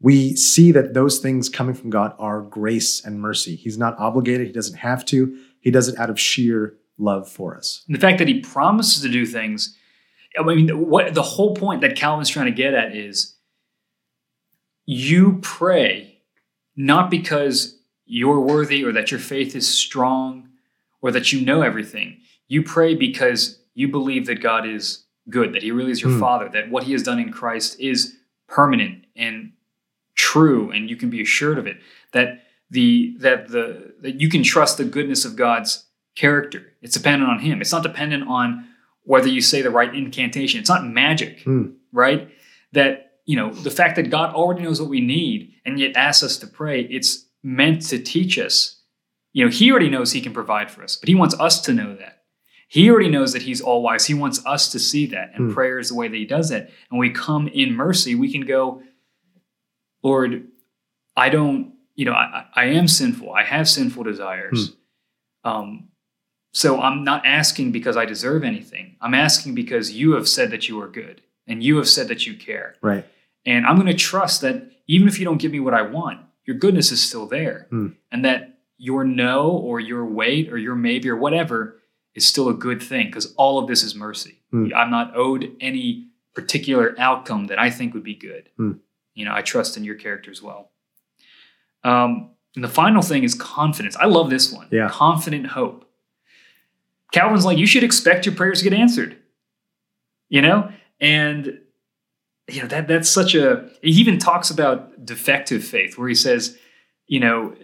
We 0.00 0.36
see 0.36 0.70
that 0.70 0.94
those 0.94 1.18
things 1.18 1.48
coming 1.48 1.74
from 1.74 1.90
God 1.90 2.14
are 2.16 2.42
grace 2.42 3.04
and 3.04 3.20
mercy. 3.20 3.56
He's 3.56 3.76
not 3.76 3.98
obligated. 3.98 4.46
He 4.46 4.52
doesn't 4.52 4.78
have 4.78 5.04
to. 5.06 5.36
He 5.58 5.72
does 5.72 5.88
it 5.88 5.98
out 5.98 6.10
of 6.10 6.20
sheer 6.20 6.76
love 6.96 7.28
for 7.28 7.56
us. 7.56 7.82
And 7.88 7.96
the 7.96 8.00
fact 8.00 8.18
that 8.18 8.28
he 8.28 8.38
promises 8.38 9.02
to 9.02 9.08
do 9.08 9.26
things, 9.26 9.76
I 10.38 10.44
mean, 10.44 10.68
what 10.88 11.12
the 11.12 11.22
whole 11.22 11.56
point 11.56 11.80
that 11.80 11.96
Calvin's 11.96 12.28
trying 12.28 12.46
to 12.46 12.52
get 12.52 12.72
at 12.72 12.94
is 12.94 13.34
you 14.86 15.40
pray 15.42 16.22
not 16.76 17.10
because 17.10 17.79
you're 18.12 18.40
worthy 18.40 18.84
or 18.84 18.92
that 18.92 19.10
your 19.10 19.20
faith 19.20 19.54
is 19.54 19.68
strong 19.68 20.48
or 21.00 21.10
that 21.12 21.32
you 21.32 21.40
know 21.44 21.62
everything. 21.62 22.18
You 22.48 22.62
pray 22.62 22.94
because 22.94 23.60
you 23.74 23.86
believe 23.88 24.26
that 24.26 24.42
God 24.42 24.66
is 24.66 25.04
good, 25.28 25.52
that 25.54 25.62
he 25.62 25.70
really 25.70 25.92
is 25.92 26.02
your 26.02 26.10
Hmm. 26.12 26.20
father, 26.20 26.48
that 26.50 26.70
what 26.70 26.82
he 26.84 26.92
has 26.92 27.02
done 27.04 27.20
in 27.20 27.30
Christ 27.30 27.78
is 27.78 28.16
permanent 28.48 29.04
and 29.14 29.52
true 30.16 30.70
and 30.70 30.90
you 30.90 30.96
can 30.96 31.08
be 31.10 31.22
assured 31.22 31.58
of 31.58 31.66
it. 31.66 31.76
That 32.12 32.42
the 32.70 33.16
that 33.18 33.48
the 33.48 33.94
that 34.00 34.20
you 34.20 34.28
can 34.28 34.42
trust 34.42 34.76
the 34.76 34.84
goodness 34.84 35.24
of 35.24 35.36
God's 35.36 35.86
character. 36.16 36.72
It's 36.82 36.96
dependent 36.96 37.30
on 37.30 37.38
him. 37.38 37.60
It's 37.60 37.72
not 37.72 37.82
dependent 37.82 38.28
on 38.28 38.66
whether 39.04 39.28
you 39.28 39.40
say 39.40 39.62
the 39.62 39.70
right 39.70 39.94
incantation. 39.94 40.60
It's 40.60 40.68
not 40.68 40.84
magic, 40.86 41.40
Hmm. 41.42 41.66
right? 41.92 42.28
That, 42.72 43.12
you 43.26 43.36
know, 43.36 43.52
the 43.52 43.70
fact 43.70 43.96
that 43.96 44.10
God 44.10 44.34
already 44.34 44.62
knows 44.62 44.80
what 44.80 44.90
we 44.90 45.00
need 45.00 45.54
and 45.64 45.78
yet 45.78 45.96
asks 45.96 46.22
us 46.22 46.36
to 46.38 46.46
pray, 46.46 46.82
it's 46.82 47.26
meant 47.42 47.82
to 47.88 47.98
teach 47.98 48.38
us. 48.38 48.80
You 49.32 49.44
know, 49.44 49.50
he 49.50 49.70
already 49.70 49.88
knows 49.90 50.12
he 50.12 50.20
can 50.20 50.32
provide 50.32 50.70
for 50.70 50.82
us, 50.82 50.96
but 50.96 51.08
he 51.08 51.14
wants 51.14 51.38
us 51.38 51.60
to 51.62 51.72
know 51.72 51.94
that. 51.96 52.22
He 52.68 52.88
already 52.90 53.08
knows 53.08 53.32
that 53.32 53.42
he's 53.42 53.60
all 53.60 53.82
wise. 53.82 54.06
He 54.06 54.14
wants 54.14 54.44
us 54.46 54.70
to 54.72 54.78
see 54.78 55.06
that. 55.06 55.32
And 55.34 55.48
Hmm. 55.48 55.54
prayer 55.54 55.78
is 55.78 55.88
the 55.88 55.94
way 55.94 56.08
that 56.08 56.16
he 56.16 56.24
does 56.24 56.50
that. 56.50 56.70
And 56.90 56.98
we 57.00 57.10
come 57.10 57.48
in 57.48 57.74
mercy, 57.74 58.14
we 58.14 58.30
can 58.30 58.42
go, 58.42 58.82
Lord, 60.02 60.46
I 61.16 61.28
don't, 61.28 61.74
you 61.94 62.04
know, 62.04 62.12
I, 62.12 62.46
I 62.54 62.62
I 62.62 62.64
am 62.66 62.88
sinful. 62.88 63.32
I 63.32 63.42
have 63.42 63.68
sinful 63.68 64.04
desires. 64.04 64.74
Um, 65.44 65.88
so 66.52 66.80
I'm 66.80 67.04
not 67.04 67.24
asking 67.26 67.72
because 67.72 67.96
I 67.96 68.04
deserve 68.04 68.42
anything. 68.44 68.96
I'm 69.00 69.14
asking 69.14 69.54
because 69.54 69.92
you 69.92 70.12
have 70.12 70.28
said 70.28 70.50
that 70.50 70.68
you 70.68 70.80
are 70.80 70.88
good 70.88 71.22
and 71.46 71.62
you 71.62 71.76
have 71.76 71.88
said 71.88 72.08
that 72.08 72.26
you 72.26 72.34
care. 72.34 72.74
Right. 72.82 73.04
And 73.46 73.66
I'm 73.66 73.76
going 73.76 73.86
to 73.86 73.94
trust 73.94 74.40
that 74.42 74.70
even 74.86 75.06
if 75.08 75.18
you 75.18 75.24
don't 75.24 75.38
give 75.38 75.52
me 75.52 75.60
what 75.60 75.74
I 75.74 75.82
want, 75.82 76.20
your 76.50 76.58
goodness 76.58 76.90
is 76.90 77.00
still 77.00 77.26
there. 77.26 77.68
Hmm. 77.70 77.90
And 78.10 78.24
that 78.24 78.58
your 78.76 79.04
no 79.04 79.50
or 79.50 79.78
your 79.78 80.04
wait 80.04 80.52
or 80.52 80.58
your 80.58 80.74
maybe 80.74 81.08
or 81.08 81.14
whatever 81.14 81.80
is 82.16 82.26
still 82.26 82.48
a 82.48 82.54
good 82.54 82.82
thing 82.82 83.06
because 83.06 83.32
all 83.36 83.60
of 83.60 83.68
this 83.68 83.84
is 83.84 83.94
mercy. 83.94 84.40
Hmm. 84.50 84.66
I'm 84.74 84.90
not 84.90 85.16
owed 85.16 85.52
any 85.60 86.08
particular 86.34 86.96
outcome 86.98 87.46
that 87.46 87.60
I 87.60 87.70
think 87.70 87.94
would 87.94 88.02
be 88.02 88.16
good. 88.16 88.48
Hmm. 88.56 88.72
You 89.14 89.26
know, 89.26 89.32
I 89.32 89.42
trust 89.42 89.76
in 89.76 89.84
your 89.84 89.94
character 89.94 90.32
as 90.32 90.42
well. 90.42 90.72
Um, 91.84 92.30
and 92.56 92.64
the 92.64 92.68
final 92.68 93.00
thing 93.00 93.22
is 93.22 93.36
confidence. 93.36 93.94
I 93.94 94.06
love 94.06 94.28
this 94.28 94.52
one. 94.52 94.66
Yeah. 94.72 94.88
Confident 94.90 95.46
hope. 95.46 95.88
Calvin's 97.12 97.44
like, 97.44 97.58
you 97.58 97.66
should 97.66 97.84
expect 97.84 98.26
your 98.26 98.34
prayers 98.34 98.58
to 98.58 98.68
get 98.68 98.76
answered. 98.76 99.16
You 100.28 100.42
know? 100.42 100.72
And 100.98 101.60
you 102.50 102.62
know, 102.62 102.68
that 102.68 102.88
that's 102.88 103.08
such 103.10 103.34
a 103.34 103.68
he 103.82 103.90
even 104.00 104.18
talks 104.18 104.50
about 104.50 105.04
defective 105.04 105.64
faith, 105.64 105.96
where 105.98 106.08
he 106.08 106.14
says, 106.14 106.56
you 107.06 107.20
know, 107.20 107.54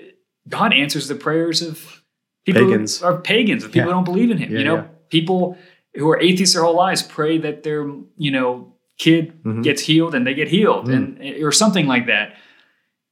God 0.49 0.73
answers 0.73 1.09
the 1.09 1.15
prayers 1.15 1.63
of 1.63 2.03
people 2.45 2.63
Pagans. 2.67 3.01
who 3.01 3.07
are 3.07 3.21
pagans, 3.21 3.65
of 3.65 3.71
people 3.73 3.89
Yeah. 3.89 3.95
who 3.95 3.99
don't 3.99 4.05
believe 4.05 4.31
in 4.31 4.39
him. 4.39 4.53
Yeah, 4.53 4.59
you 4.59 4.65
know, 4.65 4.77
yeah. 4.77 4.85
people 5.11 5.59
who 5.97 6.09
are 6.09 6.21
atheists 6.21 6.55
their 6.55 6.63
whole 6.65 6.77
lives 6.77 7.03
pray 7.03 7.39
that 7.39 7.63
their, 7.63 7.91
you 8.17 8.31
know, 8.31 8.75
kid 8.99 9.33
Mhm. 9.45 9.63
gets 9.63 9.83
healed 9.83 10.15
and 10.15 10.27
they 10.27 10.35
get 10.35 10.49
healed, 10.49 10.87
Mm. 10.89 11.21
and 11.21 11.43
or 11.45 11.53
something 11.53 11.87
like 11.87 12.07
that. 12.07 12.35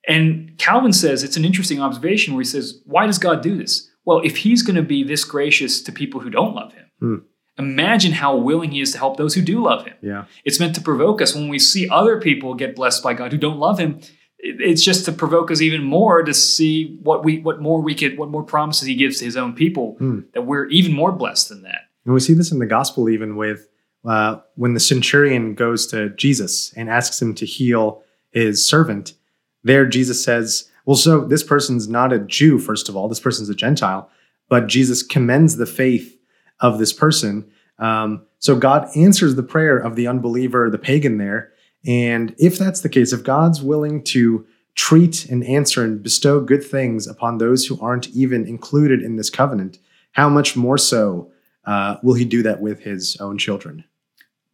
And 0.06 0.52
Calvin 0.58 0.92
says 0.92 1.22
it's 1.24 1.36
an 1.36 1.44
interesting 1.44 1.80
observation 1.80 2.34
where 2.34 2.42
he 2.42 2.46
says, 2.48 2.82
why 2.84 3.06
does 3.06 3.18
God 3.18 3.42
do 3.42 3.56
this? 3.56 3.90
Well, 4.04 4.20
if 4.22 4.36
he's 4.38 4.62
going 4.62 4.76
to 4.76 4.82
be 4.82 5.02
this 5.02 5.24
gracious 5.24 5.82
to 5.82 5.92
people 5.92 6.20
who 6.20 6.28
don't 6.30 6.54
love 6.54 6.72
him, 6.74 6.84
Hmm. 7.00 7.16
Imagine 7.58 8.12
how 8.12 8.36
willing 8.36 8.72
he 8.72 8.80
is 8.80 8.92
to 8.92 8.98
help 8.98 9.16
those 9.16 9.34
who 9.34 9.42
do 9.42 9.62
love 9.62 9.86
him. 9.86 9.94
Yeah. 10.02 10.24
It's 10.44 10.58
meant 10.60 10.74
to 10.74 10.80
provoke 10.80 11.22
us 11.22 11.34
when 11.34 11.48
we 11.48 11.58
see 11.58 11.88
other 11.88 12.20
people 12.20 12.54
get 12.54 12.74
blessed 12.76 13.02
by 13.02 13.14
God 13.14 13.32
who 13.32 13.38
don't 13.38 13.58
love 13.58 13.78
him. 13.78 14.00
It's 14.38 14.84
just 14.84 15.04
to 15.06 15.12
provoke 15.12 15.50
us 15.50 15.60
even 15.62 15.82
more 15.82 16.22
to 16.22 16.34
see 16.34 16.98
what 17.02 17.24
we 17.24 17.38
what 17.38 17.60
more 17.62 17.80
we 17.80 17.94
could 17.94 18.18
what 18.18 18.28
more 18.28 18.42
promises 18.42 18.86
he 18.86 18.94
gives 18.94 19.18
to 19.20 19.24
his 19.24 19.36
own 19.36 19.54
people 19.54 19.96
Hmm. 19.98 20.20
that 20.34 20.42
we're 20.42 20.66
even 20.68 20.92
more 20.92 21.12
blessed 21.12 21.48
than 21.48 21.62
that. 21.62 21.82
And 22.04 22.12
we 22.12 22.20
see 22.20 22.34
this 22.34 22.52
in 22.52 22.58
the 22.58 22.66
gospel 22.66 23.08
even 23.08 23.36
with 23.36 23.68
uh, 24.04 24.40
when 24.56 24.74
the 24.74 24.80
centurion 24.80 25.54
goes 25.54 25.86
to 25.86 26.10
Jesus 26.10 26.74
and 26.76 26.90
asks 26.90 27.22
him 27.22 27.34
to 27.36 27.46
heal 27.46 28.02
his 28.32 28.66
servant. 28.68 29.14
There, 29.62 29.86
Jesus 29.86 30.22
says, 30.22 30.68
Well, 30.84 30.96
so 30.96 31.24
this 31.24 31.42
person's 31.42 31.88
not 31.88 32.12
a 32.12 32.18
Jew, 32.18 32.58
first 32.58 32.90
of 32.90 32.96
all, 32.96 33.08
this 33.08 33.20
person's 33.20 33.48
a 33.48 33.54
Gentile, 33.54 34.10
but 34.50 34.66
Jesus 34.66 35.02
commends 35.02 35.56
the 35.56 35.64
faith 35.64 36.13
of 36.60 36.78
this 36.78 36.92
person. 36.92 37.50
Um, 37.78 38.26
so 38.38 38.56
God 38.56 38.88
answers 38.94 39.34
the 39.34 39.42
prayer 39.42 39.76
of 39.76 39.96
the 39.96 40.06
unbeliever, 40.06 40.70
the 40.70 40.78
pagan 40.78 41.18
there. 41.18 41.52
And 41.86 42.34
if 42.38 42.58
that's 42.58 42.80
the 42.80 42.88
case, 42.88 43.12
if 43.12 43.24
God's 43.24 43.62
willing 43.62 44.02
to 44.04 44.46
treat 44.74 45.26
and 45.26 45.44
answer 45.44 45.84
and 45.84 46.02
bestow 46.02 46.40
good 46.40 46.64
things 46.64 47.06
upon 47.06 47.38
those 47.38 47.66
who 47.66 47.80
aren't 47.80 48.08
even 48.08 48.46
included 48.46 49.02
in 49.02 49.16
this 49.16 49.30
covenant, 49.30 49.78
how 50.12 50.28
much 50.28 50.56
more 50.56 50.78
so 50.78 51.30
uh, 51.64 51.96
will 52.02 52.14
he 52.14 52.24
do 52.24 52.42
that 52.42 52.60
with 52.60 52.80
his 52.80 53.16
own 53.20 53.38
children? 53.38 53.84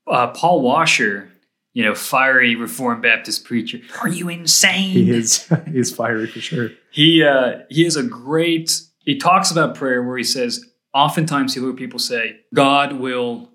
Uh, 0.07 0.29
Paul 0.29 0.61
Washer, 0.63 1.31
you 1.73 1.85
know, 1.85 1.95
fiery 1.95 2.57
Reformed 2.57 3.03
Baptist 3.03 3.45
preacher. 3.45 3.81
Are 4.01 4.09
you 4.09 4.29
insane? 4.29 4.91
He 4.91 5.11
is 5.11 5.47
he 5.67 5.79
is 5.79 5.95
fiery 5.95 6.27
for 6.27 6.41
sure. 6.41 6.71
He 6.91 7.23
uh, 7.23 7.61
he 7.69 7.85
has 7.85 7.97
a 7.97 8.03
great. 8.03 8.83
He 8.99 9.17
talks 9.17 9.51
about 9.51 9.75
prayer 9.75 10.03
where 10.03 10.19
he 10.19 10.25
says, 10.25 10.65
oftentimes 10.95 11.55
he'll 11.55 11.65
hear 11.65 11.73
people 11.73 11.99
say, 11.99 12.41
God 12.55 12.95
will, 12.95 13.51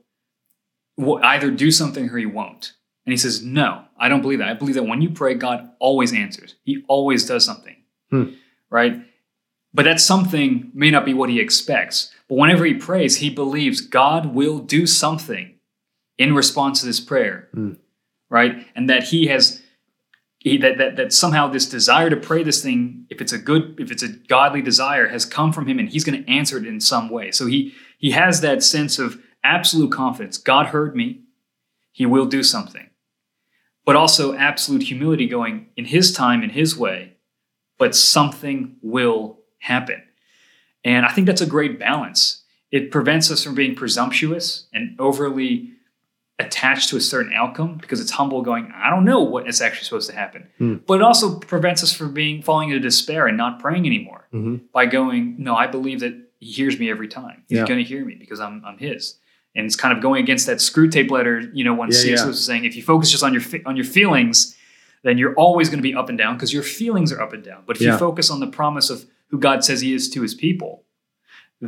will 0.97 1.19
either 1.23 1.51
do 1.51 1.71
something 1.71 2.09
or 2.09 2.17
he 2.17 2.25
won't. 2.25 2.73
And 3.05 3.13
he 3.13 3.17
says, 3.17 3.43
No, 3.43 3.83
I 3.97 4.09
don't 4.09 4.21
believe 4.21 4.39
that. 4.39 4.49
I 4.49 4.53
believe 4.53 4.75
that 4.75 4.83
when 4.83 5.01
you 5.01 5.11
pray, 5.11 5.35
God 5.35 5.69
always 5.79 6.13
answers. 6.13 6.55
He 6.63 6.83
always 6.87 7.25
does 7.25 7.45
something. 7.45 7.75
Hmm. 8.09 8.31
Right? 8.69 9.01
But 9.73 9.85
that 9.85 9.99
something 9.99 10.71
may 10.73 10.89
not 10.89 11.05
be 11.05 11.13
what 11.13 11.29
he 11.29 11.39
expects. 11.39 12.11
But 12.27 12.35
whenever 12.35 12.65
he 12.65 12.73
prays, 12.73 13.17
he 13.17 13.29
believes 13.29 13.81
God 13.81 14.33
will 14.33 14.59
do 14.59 14.87
something 14.87 15.55
in 16.17 16.33
response 16.33 16.79
to 16.79 16.85
this 16.85 16.99
prayer. 16.99 17.49
Hmm. 17.53 17.73
Right? 18.29 18.65
And 18.75 18.89
that 18.89 19.03
he 19.03 19.27
has 19.27 19.61
he, 20.45 20.57
that, 20.57 20.77
that 20.77 20.95
that 20.97 21.11
somehow 21.11 21.47
this 21.47 21.67
desire 21.67 22.07
to 22.11 22.15
pray 22.15 22.43
this 22.43 22.61
thing, 22.61 23.07
if 23.09 23.19
it's 23.19 23.33
a 23.33 23.39
good, 23.39 23.77
if 23.79 23.89
it's 23.89 24.03
a 24.03 24.09
godly 24.09 24.61
desire, 24.61 25.07
has 25.07 25.25
come 25.25 25.51
from 25.51 25.65
him, 25.65 25.79
and 25.79 25.89
he's 25.89 26.03
going 26.03 26.23
to 26.23 26.31
answer 26.31 26.59
it 26.59 26.67
in 26.67 26.79
some 26.79 27.09
way. 27.09 27.31
So 27.31 27.47
he 27.47 27.73
he 27.97 28.11
has 28.11 28.41
that 28.41 28.61
sense 28.61 28.99
of 28.99 29.19
absolute 29.43 29.91
confidence. 29.91 30.37
God 30.37 30.67
heard 30.67 30.95
me; 30.95 31.23
He 31.91 32.05
will 32.05 32.27
do 32.27 32.43
something, 32.43 32.91
but 33.85 33.95
also 33.95 34.35
absolute 34.35 34.83
humility, 34.83 35.25
going 35.25 35.69
in 35.75 35.85
His 35.85 36.13
time, 36.13 36.43
in 36.43 36.51
His 36.51 36.77
way, 36.77 37.13
but 37.79 37.95
something 37.95 38.75
will 38.83 39.39
happen. 39.57 40.03
And 40.83 41.07
I 41.07 41.09
think 41.09 41.25
that's 41.25 41.41
a 41.41 41.47
great 41.47 41.79
balance. 41.79 42.43
It 42.69 42.91
prevents 42.91 43.31
us 43.31 43.43
from 43.43 43.55
being 43.55 43.73
presumptuous 43.73 44.67
and 44.71 44.95
overly 44.99 45.71
attached 46.39 46.89
to 46.89 46.97
a 46.97 47.01
certain 47.01 47.31
outcome 47.33 47.77
because 47.79 48.01
it's 48.01 48.11
humble 48.11 48.41
going 48.41 48.69
i 48.75 48.89
don't 48.89 49.05
know 49.05 49.21
what 49.21 49.47
is 49.47 49.61
actually 49.61 49.85
supposed 49.85 50.09
to 50.09 50.15
happen 50.15 50.47
Hmm. 50.57 50.75
but 50.85 50.95
it 50.95 51.01
also 51.01 51.39
prevents 51.39 51.81
us 51.81 51.93
from 51.93 52.13
being 52.13 52.41
falling 52.41 52.69
into 52.69 52.79
despair 52.81 53.25
and 53.27 53.37
not 53.37 53.59
praying 53.59 53.85
anymore 53.85 54.27
Mhm. 54.33 54.61
by 54.73 54.85
going 54.85 55.35
no 55.37 55.55
i 55.55 55.65
believe 55.67 56.01
that 56.01 56.13
he 56.39 56.51
hears 56.51 56.77
me 56.77 56.89
every 56.89 57.07
time 57.07 57.43
he's 57.47 57.59
Yeah. 57.59 57.65
going 57.65 57.79
to 57.81 57.85
hear 57.85 58.03
me 58.03 58.15
because 58.15 58.39
i'm, 58.41 58.61
I'm 58.65 58.77
his 58.77 59.17
And 59.57 59.65
it's 59.65 59.77
kind 59.77 59.95
of 59.95 60.03
going 60.03 60.21
against 60.21 60.47
that 60.47 60.57
Screwtape 60.57 61.09
letter, 61.09 61.39
you 61.53 61.63
know, 61.63 61.73
when 61.73 61.89
Yeah, 61.89 61.97
C.S. 61.97 62.19
yeah. 62.19 62.27
Was 62.27 62.43
saying, 62.43 62.65
if 62.65 62.75
you 62.75 62.83
focus 62.83 63.09
just 63.09 63.23
on 63.23 63.31
your 63.33 63.41
on 63.65 63.77
your 63.77 63.85
feelings, 63.85 64.53
then 65.03 65.17
you're 65.17 65.33
always 65.35 65.69
going 65.69 65.79
to 65.83 65.87
be 65.91 65.95
up 65.95 66.09
and 66.09 66.17
down 66.17 66.35
because 66.35 66.51
your 66.51 66.61
feelings 66.63 67.13
are 67.13 67.21
up 67.21 67.31
and 67.31 67.41
down. 67.41 67.63
But 67.65 67.77
if 67.77 67.81
you 67.81 67.95
focus 67.97 68.29
on 68.29 68.41
the 68.41 68.47
promise 68.59 68.89
of 68.89 69.05
who 69.29 69.37
God 69.39 69.63
says 69.63 69.79
He 69.79 69.93
is 69.93 70.09
to 70.09 70.21
His 70.21 70.33
people, 70.35 70.83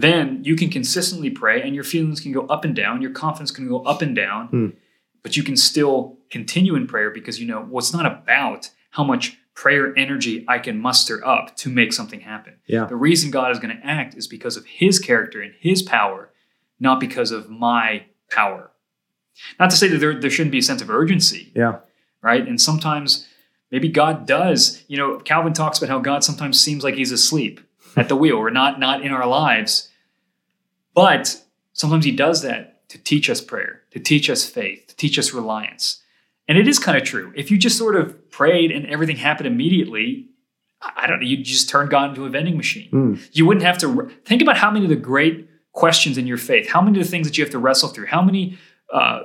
then 0.01 0.43
you 0.43 0.55
can 0.55 0.69
consistently 0.69 1.29
pray, 1.29 1.61
and 1.61 1.73
your 1.75 1.83
feelings 1.83 2.19
can 2.19 2.31
go 2.31 2.41
up 2.47 2.65
and 2.65 2.75
down. 2.75 3.01
Your 3.01 3.11
confidence 3.11 3.51
can 3.51 3.67
go 3.67 3.81
up 3.83 4.01
and 4.01 4.15
down, 4.15 4.47
Hmm. 4.47 4.67
but 5.23 5.37
you 5.37 5.43
can 5.43 5.55
still 5.57 6.17
continue 6.29 6.75
in 6.75 6.87
prayer 6.87 7.09
because 7.11 7.39
you 7.39 7.47
know 7.47 7.61
well, 7.69 7.79
it's 7.79 7.93
not 7.93 8.05
about 8.05 8.69
how 8.91 9.03
much 9.03 9.37
prayer 9.55 9.97
energy 9.97 10.45
I 10.47 10.59
can 10.59 10.79
muster 10.79 11.25
up 11.25 11.55
to 11.57 11.69
make 11.69 11.91
something 11.91 12.19
happen. 12.19 12.53
Yeah. 12.67 12.85
The 12.85 12.95
reason 12.95 13.31
God 13.31 13.51
is 13.51 13.59
going 13.59 13.75
to 13.75 13.85
act 13.85 14.15
is 14.15 14.27
because 14.27 14.55
of 14.55 14.65
his 14.65 14.99
character 14.99 15.41
and 15.41 15.53
his 15.59 15.81
power, 15.81 16.31
not 16.79 16.99
because 16.99 17.31
of 17.31 17.49
my 17.49 18.03
power. 18.29 18.71
Not 19.59 19.69
to 19.71 19.75
say 19.75 19.87
that 19.87 19.97
there, 19.99 20.19
there 20.19 20.29
shouldn't 20.29 20.51
be 20.51 20.59
a 20.59 20.63
sense 20.63 20.81
of 20.81 20.89
urgency, 20.91 21.51
Yeah. 21.55 21.79
right? 22.21 22.47
And 22.47 22.59
sometimes 22.61 23.27
maybe 23.71 23.89
God 23.89 24.27
does, 24.27 24.83
you 24.87 24.97
know, 24.97 25.17
Calvin 25.19 25.53
talks 25.53 25.79
about 25.79 25.89
how 25.89 25.99
God 25.99 26.23
sometimes 26.23 26.59
seems 26.59 26.83
like 26.83 26.93
he's 26.95 27.11
asleep 27.11 27.59
at 27.97 28.07
the 28.07 28.15
wheel 28.15 28.37
or 28.37 28.49
not 28.49 28.79
not 28.79 29.01
in 29.01 29.11
our 29.11 29.27
lives. 29.27 29.89
But 30.93 31.43
sometimes 31.73 32.05
he 32.05 32.11
does 32.11 32.41
that 32.43 32.87
to 32.89 32.97
teach 32.97 33.29
us 33.29 33.41
prayer, 33.41 33.81
to 33.91 33.99
teach 33.99 34.29
us 34.29 34.47
faith, 34.49 34.87
to 34.87 34.95
teach 34.95 35.19
us 35.19 35.33
reliance. 35.33 36.01
And 36.47 36.57
it 36.57 36.67
is 36.67 36.79
kind 36.79 36.97
of 36.97 37.03
true. 37.03 37.33
If 37.35 37.51
you 37.51 37.57
just 37.57 37.77
sort 37.77 37.95
of 37.95 38.29
prayed 38.31 38.71
and 38.71 38.85
everything 38.85 39.17
happened 39.17 39.47
immediately, 39.47 40.29
I 40.81 41.07
don't 41.07 41.19
know, 41.19 41.27
you 41.27 41.37
just 41.37 41.69
turn 41.69 41.89
God 41.89 42.11
into 42.11 42.25
a 42.25 42.29
vending 42.29 42.55
machine. 42.55 42.89
Hmm. 42.89 43.15
You 43.33 43.45
wouldn't 43.45 43.65
have 43.65 43.77
to 43.79 43.87
re- 43.87 44.13
think 44.25 44.41
about 44.41 44.57
how 44.57 44.71
many 44.71 44.85
of 44.85 44.89
the 44.89 44.95
great 44.95 45.49
questions 45.73 46.17
in 46.17 46.25
your 46.25 46.37
faith, 46.37 46.69
how 46.69 46.81
many 46.81 46.99
of 46.99 47.05
the 47.05 47.11
things 47.11 47.27
that 47.27 47.37
you 47.37 47.43
have 47.43 47.51
to 47.51 47.59
wrestle 47.59 47.89
through, 47.89 48.07
how 48.07 48.21
many 48.21 48.57
uh, 48.93 49.23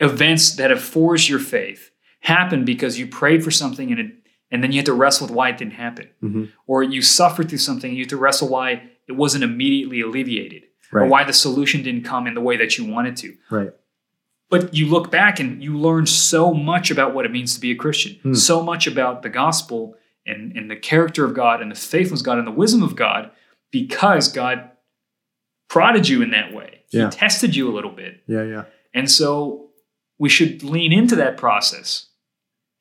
events 0.00 0.56
that 0.56 0.70
have 0.70 0.82
forged 0.82 1.28
your 1.28 1.38
faith 1.38 1.90
happen 2.20 2.64
because 2.64 2.98
you 2.98 3.06
prayed 3.06 3.42
for 3.42 3.50
something 3.50 3.90
and 3.90 4.00
it, 4.00 4.12
and 4.52 4.62
then 4.62 4.70
you 4.70 4.78
had 4.78 4.86
to 4.86 4.92
wrestle 4.92 5.26
with 5.26 5.34
why 5.34 5.48
it 5.48 5.58
didn't 5.58 5.72
happen, 5.74 6.08
Mhm. 6.22 6.48
or 6.68 6.82
you 6.84 7.02
suffered 7.02 7.48
through 7.48 7.58
something 7.58 7.88
and 7.90 7.98
you 7.98 8.04
had 8.04 8.10
to 8.10 8.16
wrestle 8.16 8.48
why 8.48 8.84
it 9.08 9.12
wasn't 9.12 9.42
immediately 9.42 10.00
alleviated, 10.00 10.62
or 10.92 11.06
why 11.06 11.24
the 11.24 11.32
solution 11.32 11.82
didn't 11.82 12.04
come 12.04 12.26
in 12.28 12.34
the 12.34 12.40
way 12.40 12.56
that 12.56 12.78
you 12.78 12.84
wanted 12.84 13.16
to. 13.16 13.34
Right. 13.50 13.72
But 14.50 14.74
you 14.74 14.86
look 14.86 15.10
back 15.10 15.40
and 15.40 15.62
you 15.64 15.76
learn 15.78 16.04
so 16.06 16.52
much 16.54 16.90
about 16.90 17.14
what 17.14 17.24
it 17.24 17.32
means 17.32 17.54
to 17.54 17.60
be 17.60 17.70
a 17.72 17.74
Christian, 17.74 18.16
Hmm. 18.22 18.34
so 18.34 18.62
much 18.62 18.86
about 18.86 19.22
the 19.22 19.30
gospel 19.30 19.96
and, 20.26 20.56
and 20.56 20.70
the 20.70 20.76
character 20.76 21.24
of 21.24 21.34
God 21.34 21.60
and 21.62 21.70
the 21.70 21.74
faithfulness 21.74 22.20
of 22.20 22.26
God 22.26 22.38
and 22.38 22.46
the 22.46 22.52
wisdom 22.52 22.82
of 22.82 22.94
God 22.94 23.30
because 23.72 24.30
God 24.30 24.70
prodded 25.68 26.08
you 26.08 26.22
in 26.22 26.30
that 26.30 26.52
way. 26.52 26.80
Yeah. 26.90 27.06
He 27.06 27.10
tested 27.10 27.56
you 27.56 27.70
a 27.70 27.74
little 27.74 27.90
bit. 27.90 28.22
Yeah. 28.28 28.42
Yeah. 28.44 28.64
And 28.94 29.10
so 29.10 29.70
we 30.18 30.28
should 30.28 30.62
lean 30.62 30.92
into 30.92 31.16
that 31.16 31.36
process 31.38 32.08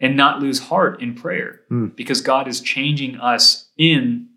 and 0.01 0.17
not 0.17 0.39
lose 0.41 0.59
heart 0.59 1.01
in 1.01 1.13
prayer 1.13 1.61
Hmm. 1.69 1.87
because 1.95 2.19
God 2.21 2.47
is 2.47 2.59
changing 2.59 3.15
us 3.17 3.69
in 3.77 4.27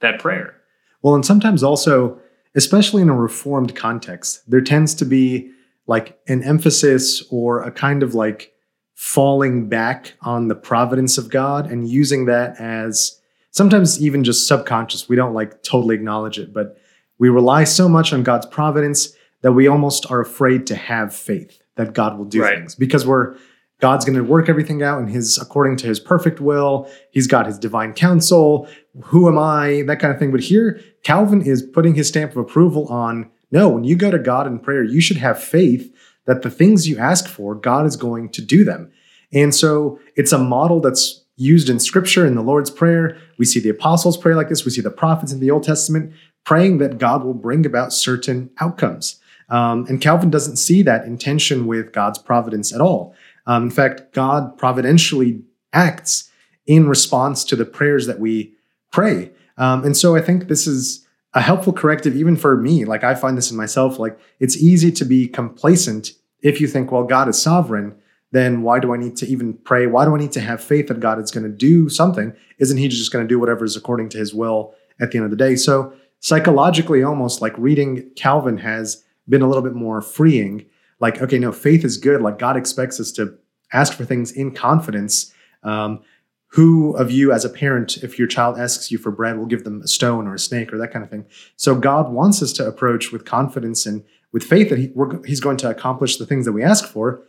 that 0.00 0.20
prayer. 0.20 0.54
Well, 1.02 1.14
and 1.14 1.24
sometimes 1.26 1.62
also, 1.62 2.20
especially 2.54 3.02
in 3.02 3.08
a 3.08 3.16
reformed 3.16 3.74
context, 3.74 4.48
there 4.48 4.60
tends 4.60 4.94
to 4.96 5.04
be 5.04 5.50
like 5.86 6.18
an 6.28 6.42
emphasis 6.44 7.22
or 7.30 7.62
a 7.62 7.70
kind 7.70 8.02
of 8.02 8.14
like 8.14 8.52
falling 8.94 9.68
back 9.68 10.14
on 10.22 10.48
the 10.48 10.54
providence 10.54 11.18
of 11.18 11.30
God 11.30 11.70
and 11.70 11.88
using 11.88 12.24
that 12.26 12.58
as 12.60 13.20
sometimes 13.50 14.02
even 14.02 14.24
just 14.24 14.48
subconscious. 14.48 15.08
We 15.08 15.16
don't 15.16 15.34
like 15.34 15.62
totally 15.62 15.94
acknowledge 15.94 16.38
it, 16.38 16.52
but 16.52 16.78
we 17.18 17.28
rely 17.28 17.64
so 17.64 17.88
much 17.88 18.12
on 18.12 18.22
God's 18.22 18.46
providence 18.46 19.14
that 19.42 19.52
we 19.52 19.66
almost 19.68 20.10
are 20.10 20.20
afraid 20.20 20.66
to 20.68 20.74
have 20.74 21.14
faith 21.14 21.62
that 21.76 21.92
God 21.92 22.18
will 22.18 22.24
do 22.24 22.42
Right. 22.42 22.58
things 22.58 22.74
because 22.74 23.06
we're 23.06 23.36
God's 23.80 24.04
going 24.04 24.16
to 24.16 24.24
work 24.24 24.48
everything 24.48 24.82
out 24.82 25.00
in 25.00 25.08
his 25.08 25.38
according 25.38 25.76
to 25.78 25.86
his 25.86 26.00
perfect 26.00 26.40
will. 26.40 26.90
He's 27.10 27.26
got 27.26 27.46
his 27.46 27.58
divine 27.58 27.92
counsel. 27.92 28.68
Who 29.04 29.28
am 29.28 29.38
I? 29.38 29.82
That 29.86 30.00
kind 30.00 30.12
of 30.12 30.18
thing. 30.18 30.30
But 30.30 30.40
here, 30.40 30.80
Calvin 31.02 31.42
is 31.42 31.62
putting 31.62 31.94
his 31.94 32.08
stamp 32.08 32.32
of 32.32 32.38
approval 32.38 32.86
on 32.88 33.30
no, 33.50 33.68
when 33.68 33.84
you 33.84 33.96
go 33.96 34.10
to 34.10 34.18
God 34.18 34.46
in 34.46 34.58
prayer, 34.58 34.82
you 34.82 35.00
should 35.00 35.18
have 35.18 35.42
faith 35.42 35.94
that 36.26 36.42
the 36.42 36.50
things 36.50 36.88
you 36.88 36.98
ask 36.98 37.28
for, 37.28 37.54
God 37.54 37.86
is 37.86 37.96
going 37.96 38.30
to 38.30 38.42
do 38.42 38.64
them. 38.64 38.90
And 39.32 39.54
so 39.54 40.00
it's 40.16 40.32
a 40.32 40.38
model 40.38 40.80
that's 40.80 41.24
used 41.36 41.68
in 41.68 41.78
scripture 41.78 42.26
in 42.26 42.34
the 42.34 42.42
Lord's 42.42 42.70
Prayer. 42.70 43.16
We 43.38 43.44
see 43.44 43.60
the 43.60 43.68
apostles 43.68 44.16
pray 44.16 44.34
like 44.34 44.48
this. 44.48 44.64
We 44.64 44.70
see 44.70 44.80
the 44.80 44.90
prophets 44.90 45.32
in 45.32 45.40
the 45.40 45.50
Old 45.50 45.62
Testament 45.62 46.12
praying 46.44 46.78
that 46.78 46.98
God 46.98 47.24
will 47.24 47.34
bring 47.34 47.66
about 47.66 47.92
certain 47.92 48.50
outcomes. 48.58 49.20
Um, 49.48 49.86
and 49.88 50.00
Calvin 50.00 50.30
doesn't 50.30 50.56
see 50.56 50.82
that 50.82 51.04
intention 51.04 51.66
with 51.66 51.92
God's 51.92 52.18
providence 52.18 52.74
at 52.74 52.80
all. 52.80 53.14
Um, 53.46 53.64
in 53.64 53.70
fact, 53.70 54.12
God 54.12 54.58
providentially 54.58 55.42
acts 55.72 56.30
in 56.66 56.88
response 56.88 57.44
to 57.44 57.56
the 57.56 57.64
prayers 57.64 58.06
that 58.06 58.18
we 58.18 58.54
pray. 58.90 59.30
Um, 59.56 59.84
and 59.84 59.96
so 59.96 60.16
I 60.16 60.20
think 60.20 60.48
this 60.48 60.66
is 60.66 61.06
a 61.34 61.40
helpful 61.40 61.72
corrective 61.72 62.16
even 62.16 62.36
for 62.36 62.56
me. 62.56 62.84
Like 62.84 63.04
I 63.04 63.14
find 63.14 63.36
this 63.36 63.50
in 63.50 63.56
myself. 63.56 63.98
Like 63.98 64.18
it's 64.40 64.56
easy 64.56 64.90
to 64.92 65.04
be 65.04 65.28
complacent 65.28 66.12
if 66.40 66.60
you 66.60 66.66
think, 66.66 66.90
well, 66.90 67.04
God 67.04 67.28
is 67.28 67.40
sovereign. 67.40 67.94
Then 68.32 68.62
why 68.62 68.80
do 68.80 68.92
I 68.92 68.96
need 68.96 69.16
to 69.18 69.26
even 69.26 69.54
pray? 69.54 69.86
Why 69.86 70.04
do 70.04 70.14
I 70.14 70.18
need 70.18 70.32
to 70.32 70.40
have 70.40 70.62
faith 70.62 70.88
that 70.88 71.00
God 71.00 71.20
is 71.20 71.30
going 71.30 71.44
to 71.44 71.56
do 71.56 71.88
something? 71.88 72.34
Isn't 72.58 72.78
He 72.78 72.88
just 72.88 73.12
going 73.12 73.24
to 73.24 73.28
do 73.28 73.38
whatever 73.38 73.64
is 73.64 73.76
according 73.76 74.08
to 74.10 74.18
His 74.18 74.34
will 74.34 74.74
at 75.00 75.10
the 75.10 75.18
end 75.18 75.24
of 75.24 75.30
the 75.30 75.36
day? 75.36 75.56
So 75.56 75.92
psychologically, 76.20 77.02
almost 77.02 77.40
like 77.40 77.56
reading 77.56 78.10
Calvin 78.16 78.58
has 78.58 79.04
been 79.28 79.42
a 79.42 79.46
little 79.46 79.62
bit 79.62 79.74
more 79.74 80.00
freeing. 80.00 80.66
Like, 81.00 81.20
okay, 81.20 81.38
no, 81.38 81.52
faith 81.52 81.84
is 81.84 81.96
good. 81.98 82.22
Like 82.22 82.38
God 82.38 82.56
expects 82.56 82.98
us 83.00 83.12
to 83.12 83.36
ask 83.72 83.92
for 83.92 84.04
things 84.04 84.32
in 84.32 84.52
confidence. 84.52 85.32
Um, 85.62 86.02
who 86.50 86.96
of 86.96 87.10
you 87.10 87.32
as 87.32 87.44
a 87.44 87.50
parent 87.50 87.98
if 87.98 88.18
your 88.18 88.28
child 88.28 88.58
asks 88.58 88.90
you 88.90 88.98
for 88.98 89.10
bread 89.10 89.36
will 89.36 89.46
give 89.46 89.64
them 89.64 89.82
a 89.82 89.88
stone 89.88 90.26
or 90.26 90.34
a 90.34 90.38
snake 90.38 90.72
or 90.72 90.78
that 90.78 90.92
kind 90.92 91.04
of 91.04 91.10
thing? 91.10 91.26
So 91.56 91.74
god 91.74 92.12
wants 92.12 92.40
us 92.40 92.52
to 92.54 92.66
approach 92.66 93.10
with 93.12 93.24
confidence 93.24 93.84
and 93.84 94.04
with 94.32 94.44
faith 94.44 94.70
that 94.70 94.78
he, 94.78 94.92
he's 95.26 95.40
going 95.40 95.56
to 95.58 95.68
accomplish 95.68 96.16
the 96.16 96.24
things 96.24 96.46
that 96.46 96.52
we 96.52 96.62
ask 96.62 96.86
for. 96.86 97.20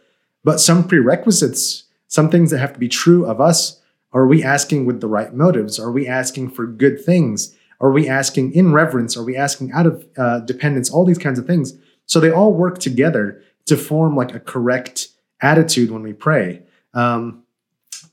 But 0.43 0.59
some 0.59 0.87
prerequisites 0.87 1.87
some 2.07 2.29
things 2.29 2.51
that 2.51 2.59
have 2.59 2.73
to 2.73 2.79
be 2.79 2.87
true 2.87 3.25
of 3.25 3.41
us 3.41 3.81
are 4.13 4.25
we 4.25 4.43
asking 4.43 4.85
with 4.85 5.01
the 5.01 5.07
right 5.07 5.33
motives? 5.33 5.77
Are 5.79 5.91
we 5.91 6.07
asking 6.07 6.51
for 6.51 6.65
good 6.65 7.03
things? 7.03 7.55
Are 7.79 7.91
we 7.91 8.07
asking 8.07 8.53
in 8.53 8.71
reverence? 8.71 9.17
Are 9.17 9.23
we 9.23 9.35
asking 9.35 9.73
out 9.73 9.85
of 9.85 10.07
uh, 10.17 10.39
dependence? 10.39 10.89
All 10.89 11.05
these 11.05 11.17
kinds 11.17 11.37
of 11.37 11.45
things. 11.45 11.73
So 12.05 12.19
they 12.19 12.31
all 12.31 12.53
work 12.53 12.79
together 12.79 13.43
to 13.67 13.77
form 13.77 14.15
like 14.15 14.33
a 14.33 14.39
correct 14.39 15.09
attitude 15.41 15.91
when 15.91 16.01
we 16.01 16.13
pray 16.13 16.63
um, 16.93 17.43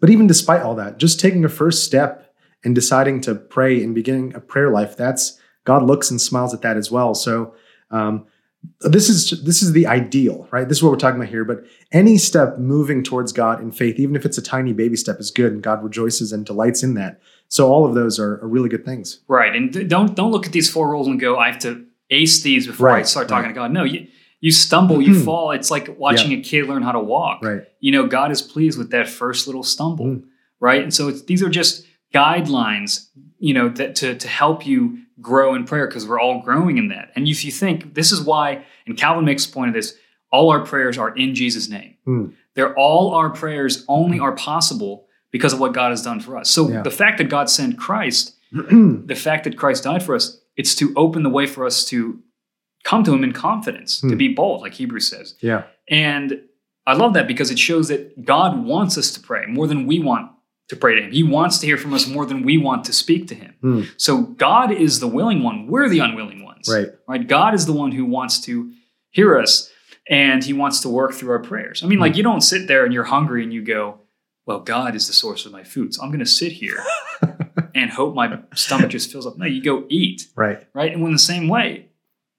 but 0.04 0.10
even 0.10 0.26
despite 0.26 0.60
all 0.60 0.74
that, 0.74 0.98
just 0.98 1.18
taking 1.18 1.46
a 1.46 1.48
first 1.48 1.84
step 1.84 2.34
and 2.62 2.74
deciding 2.74 3.22
to 3.22 3.34
pray 3.34 3.82
and 3.82 3.94
beginning 3.94 4.34
a 4.34 4.40
prayer 4.40 4.70
life, 4.70 4.98
that's 4.98 5.40
God 5.64 5.82
looks 5.82 6.10
and 6.10 6.20
smiles 6.20 6.52
at 6.52 6.60
that 6.60 6.76
as 6.76 6.90
well. 6.90 7.14
So 7.14 7.54
um, 7.90 8.26
this 8.80 9.08
is 9.08 9.42
this 9.44 9.62
is 9.62 9.72
the 9.72 9.86
ideal, 9.86 10.46
right? 10.50 10.68
This 10.68 10.78
is 10.78 10.82
what 10.82 10.90
we're 10.90 10.98
talking 10.98 11.18
about 11.18 11.30
here. 11.30 11.44
But 11.44 11.64
any 11.90 12.18
step 12.18 12.58
moving 12.58 13.02
towards 13.02 13.32
God 13.32 13.62
in 13.62 13.72
faith, 13.72 13.98
even 13.98 14.14
if 14.14 14.26
it's 14.26 14.36
a 14.36 14.42
tiny 14.42 14.74
baby 14.74 14.96
step, 14.96 15.20
is 15.20 15.30
good, 15.30 15.52
and 15.52 15.62
God 15.62 15.82
rejoices 15.82 16.32
and 16.32 16.44
delights 16.44 16.82
in 16.82 16.92
that. 16.94 17.20
So 17.48 17.72
all 17.72 17.86
of 17.86 17.94
those 17.94 18.18
are, 18.18 18.34
are 18.42 18.48
really 18.48 18.68
good 18.68 18.84
things. 18.84 19.20
Right. 19.26 19.56
And 19.56 19.88
don't 19.88 20.14
don't 20.14 20.32
look 20.32 20.44
at 20.44 20.52
these 20.52 20.70
four 20.70 20.90
rules 20.90 21.06
and 21.06 21.18
go, 21.18 21.38
I 21.38 21.50
have 21.50 21.60
to 21.60 21.86
ace 22.10 22.42
these 22.42 22.66
before 22.66 22.90
I 22.90 23.02
start 23.02 23.28
talking 23.28 23.44
right. 23.44 23.54
to 23.54 23.54
God. 23.54 23.72
No, 23.72 23.84
you 23.84 24.08
you 24.46 24.50
stumble, 24.52 25.00
you 25.00 25.14
Mhm. 25.14 25.24
fall. 25.24 25.52
It's 25.52 25.70
like 25.70 25.86
watching 25.98 26.32
a 26.32 26.40
kid 26.42 26.66
learn 26.68 26.82
how 26.82 26.92
to 26.92 27.00
walk. 27.00 27.42
Right. 27.42 27.62
You 27.80 27.92
know, 27.92 28.06
God 28.06 28.30
is 28.30 28.42
pleased 28.42 28.76
with 28.78 28.90
that 28.90 29.08
first 29.08 29.46
little 29.48 29.62
stumble. 29.62 30.04
Mm. 30.06 30.22
Right. 30.60 30.82
And 30.82 30.92
so 30.92 31.08
it's, 31.08 31.22
these 31.22 31.42
are 31.42 31.48
just 31.48 31.86
guidelines, 32.12 33.08
you 33.38 33.54
know, 33.54 33.68
that 33.70 33.94
to 33.96 34.14
to 34.16 34.28
help 34.28 34.66
you 34.66 34.98
grow 35.20 35.54
in 35.54 35.64
prayer 35.64 35.86
because 35.86 36.06
we're 36.06 36.20
all 36.20 36.42
growing 36.42 36.76
in 36.78 36.88
that. 36.88 37.10
And 37.16 37.26
if 37.28 37.44
you 37.44 37.52
think 37.52 37.94
this 37.94 38.12
is 38.12 38.20
why, 38.20 38.64
and 38.86 38.96
Calvin 38.98 39.24
makes 39.24 39.46
a 39.46 39.50
point 39.52 39.68
of 39.68 39.74
this, 39.74 39.96
all 40.30 40.50
our 40.50 40.60
prayers 40.64 40.98
are 40.98 41.14
in 41.16 41.34
Jesus' 41.34 41.68
name. 41.70 41.94
Mm. 42.06 42.32
They're 42.54 42.74
all 42.76 43.14
our 43.14 43.30
prayers 43.30 43.84
only 43.88 44.18
are 44.20 44.32
possible 44.32 45.06
because 45.30 45.52
of 45.54 45.60
what 45.60 45.72
God 45.72 45.90
has 45.90 46.02
done 46.02 46.20
for 46.20 46.36
us. 46.36 46.50
So 46.50 46.68
Yeah. 46.68 46.82
the 46.82 46.90
fact 46.90 47.18
that 47.18 47.28
God 47.30 47.48
sent 47.48 47.78
Christ 47.78 48.32
the 48.52 49.16
fact 49.16 49.44
that 49.44 49.56
Christ 49.56 49.82
died 49.84 50.02
for 50.02 50.14
us, 50.14 50.38
it's 50.56 50.74
to 50.76 50.92
open 50.96 51.22
the 51.24 51.30
way 51.30 51.46
for 51.46 51.64
us 51.66 51.84
to 51.86 52.20
come 52.84 53.02
to 53.04 53.12
him 53.14 53.24
in 53.24 53.32
confidence, 53.32 54.00
to 54.00 54.08
Hmm. 54.08 54.16
be 54.16 54.28
bold, 54.28 54.60
like 54.62 54.74
Hebrews 54.74 55.08
says. 55.08 55.34
yeah. 55.40 55.64
And 55.88 56.40
I 56.86 56.94
love 56.94 57.14
that 57.14 57.26
because 57.26 57.50
it 57.50 57.58
shows 57.58 57.88
that 57.88 58.24
God 58.24 58.64
wants 58.64 58.96
us 58.98 59.10
to 59.12 59.20
pray 59.20 59.46
more 59.48 59.66
than 59.66 59.86
we 59.86 59.98
want 59.98 60.30
to 60.68 60.76
pray 60.76 60.94
to 60.94 61.02
him. 61.02 61.12
He 61.12 61.22
wants 61.22 61.58
to 61.58 61.66
hear 61.66 61.76
from 61.78 61.92
us 61.94 62.06
more 62.06 62.24
than 62.26 62.42
we 62.42 62.56
want 62.58 62.84
to 62.84 62.92
speak 62.92 63.26
to 63.28 63.34
him. 63.34 63.54
Hmm. 63.60 63.82
So 63.96 64.22
God 64.22 64.70
is 64.70 65.00
the 65.00 65.06
willing 65.08 65.42
one. 65.42 65.66
We're 65.66 65.88
the 65.88 65.98
unwilling 66.00 66.42
ones. 66.44 66.68
Right. 66.72 66.88
Right? 67.08 67.26
God 67.26 67.54
is 67.54 67.64
the 67.66 67.72
one 67.72 67.92
who 67.92 68.04
wants 68.04 68.40
to 68.42 68.70
hear 69.10 69.38
us 69.38 69.70
and 70.10 70.42
he 70.44 70.52
wants 70.52 70.80
to 70.80 70.88
work 70.88 71.12
through 71.14 71.30
our 71.32 71.38
prayers. 71.42 71.82
I 71.82 71.86
mean, 71.86 71.98
like 71.98 72.16
you 72.16 72.22
don't 72.22 72.40
sit 72.42 72.66
there 72.68 72.84
and 72.84 72.92
you're 72.94 73.04
hungry 73.04 73.42
and 73.42 73.52
you 73.52 73.62
go, 73.62 74.00
well, 74.46 74.60
God 74.60 74.94
is 74.94 75.06
the 75.06 75.12
source 75.14 75.46
of 75.46 75.52
my 75.52 75.64
food. 75.64 75.94
So 75.94 76.02
I'm 76.02 76.08
going 76.10 76.18
to 76.20 76.26
sit 76.26 76.52
here 76.52 76.82
and 77.74 77.90
hope 77.90 78.14
my 78.14 78.38
stomach 78.54 78.90
just 78.90 79.10
fills 79.10 79.26
up. 79.26 79.38
No, 79.38 79.46
you 79.46 79.62
go 79.62 79.84
eat, 79.88 80.28
Right. 80.36 80.66
right? 80.74 80.92
And 80.92 81.02
in 81.02 81.12
the 81.12 81.18
same 81.18 81.48
way, 81.48 81.88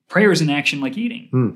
prayer 0.07 0.31
is 0.31 0.41
an 0.41 0.49
action 0.49 0.81
like 0.81 0.97
eating. 0.97 1.27
Hmm. 1.31 1.49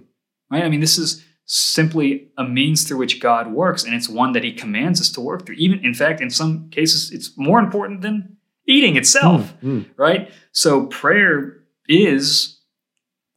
right? 0.52 0.64
I 0.64 0.70
mean, 0.70 0.80
this 0.80 0.98
is 0.98 1.24
simply 1.46 2.30
a 2.38 2.44
means 2.44 2.84
through 2.84 2.98
which 2.98 3.20
God 3.20 3.52
works, 3.52 3.84
and 3.84 3.94
it's 3.96 4.08
one 4.08 4.34
that 4.34 4.44
He 4.44 4.54
commands 4.54 5.02
us 5.02 5.10
to 5.12 5.22
work 5.22 5.46
through. 5.46 5.56
Even, 5.56 5.84
in 5.84 5.94
fact, 5.94 6.22
in 6.22 6.30
some 6.30 6.70
cases, 6.70 7.12
it's 7.12 7.36
more 7.38 7.60
important 7.60 8.02
than 8.02 8.38
eating 8.68 8.96
itself, 8.98 9.54
Mm, 9.64 9.70
mm. 9.82 9.86
right? 9.98 10.32
So 10.52 10.86
prayer 10.86 11.58
is 11.88 12.60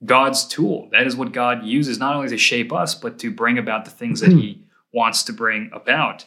God's 0.05 0.47
tool. 0.47 0.89
That 0.93 1.07
is 1.07 1.17
what 1.17 1.33
God 1.33 1.65
uses 1.65 1.99
not 1.99 2.15
only 2.15 2.29
to 2.29 2.37
shape 2.37 2.73
us, 2.73 2.95
but 2.95 3.19
to 3.21 3.31
bring 3.31 3.57
about 3.57 3.85
the 3.87 3.91
things 3.91 4.21
that 4.21 4.33
He 4.33 4.65
wants 4.93 5.23
to 5.25 5.33
bring 5.33 5.71
about. 5.73 6.27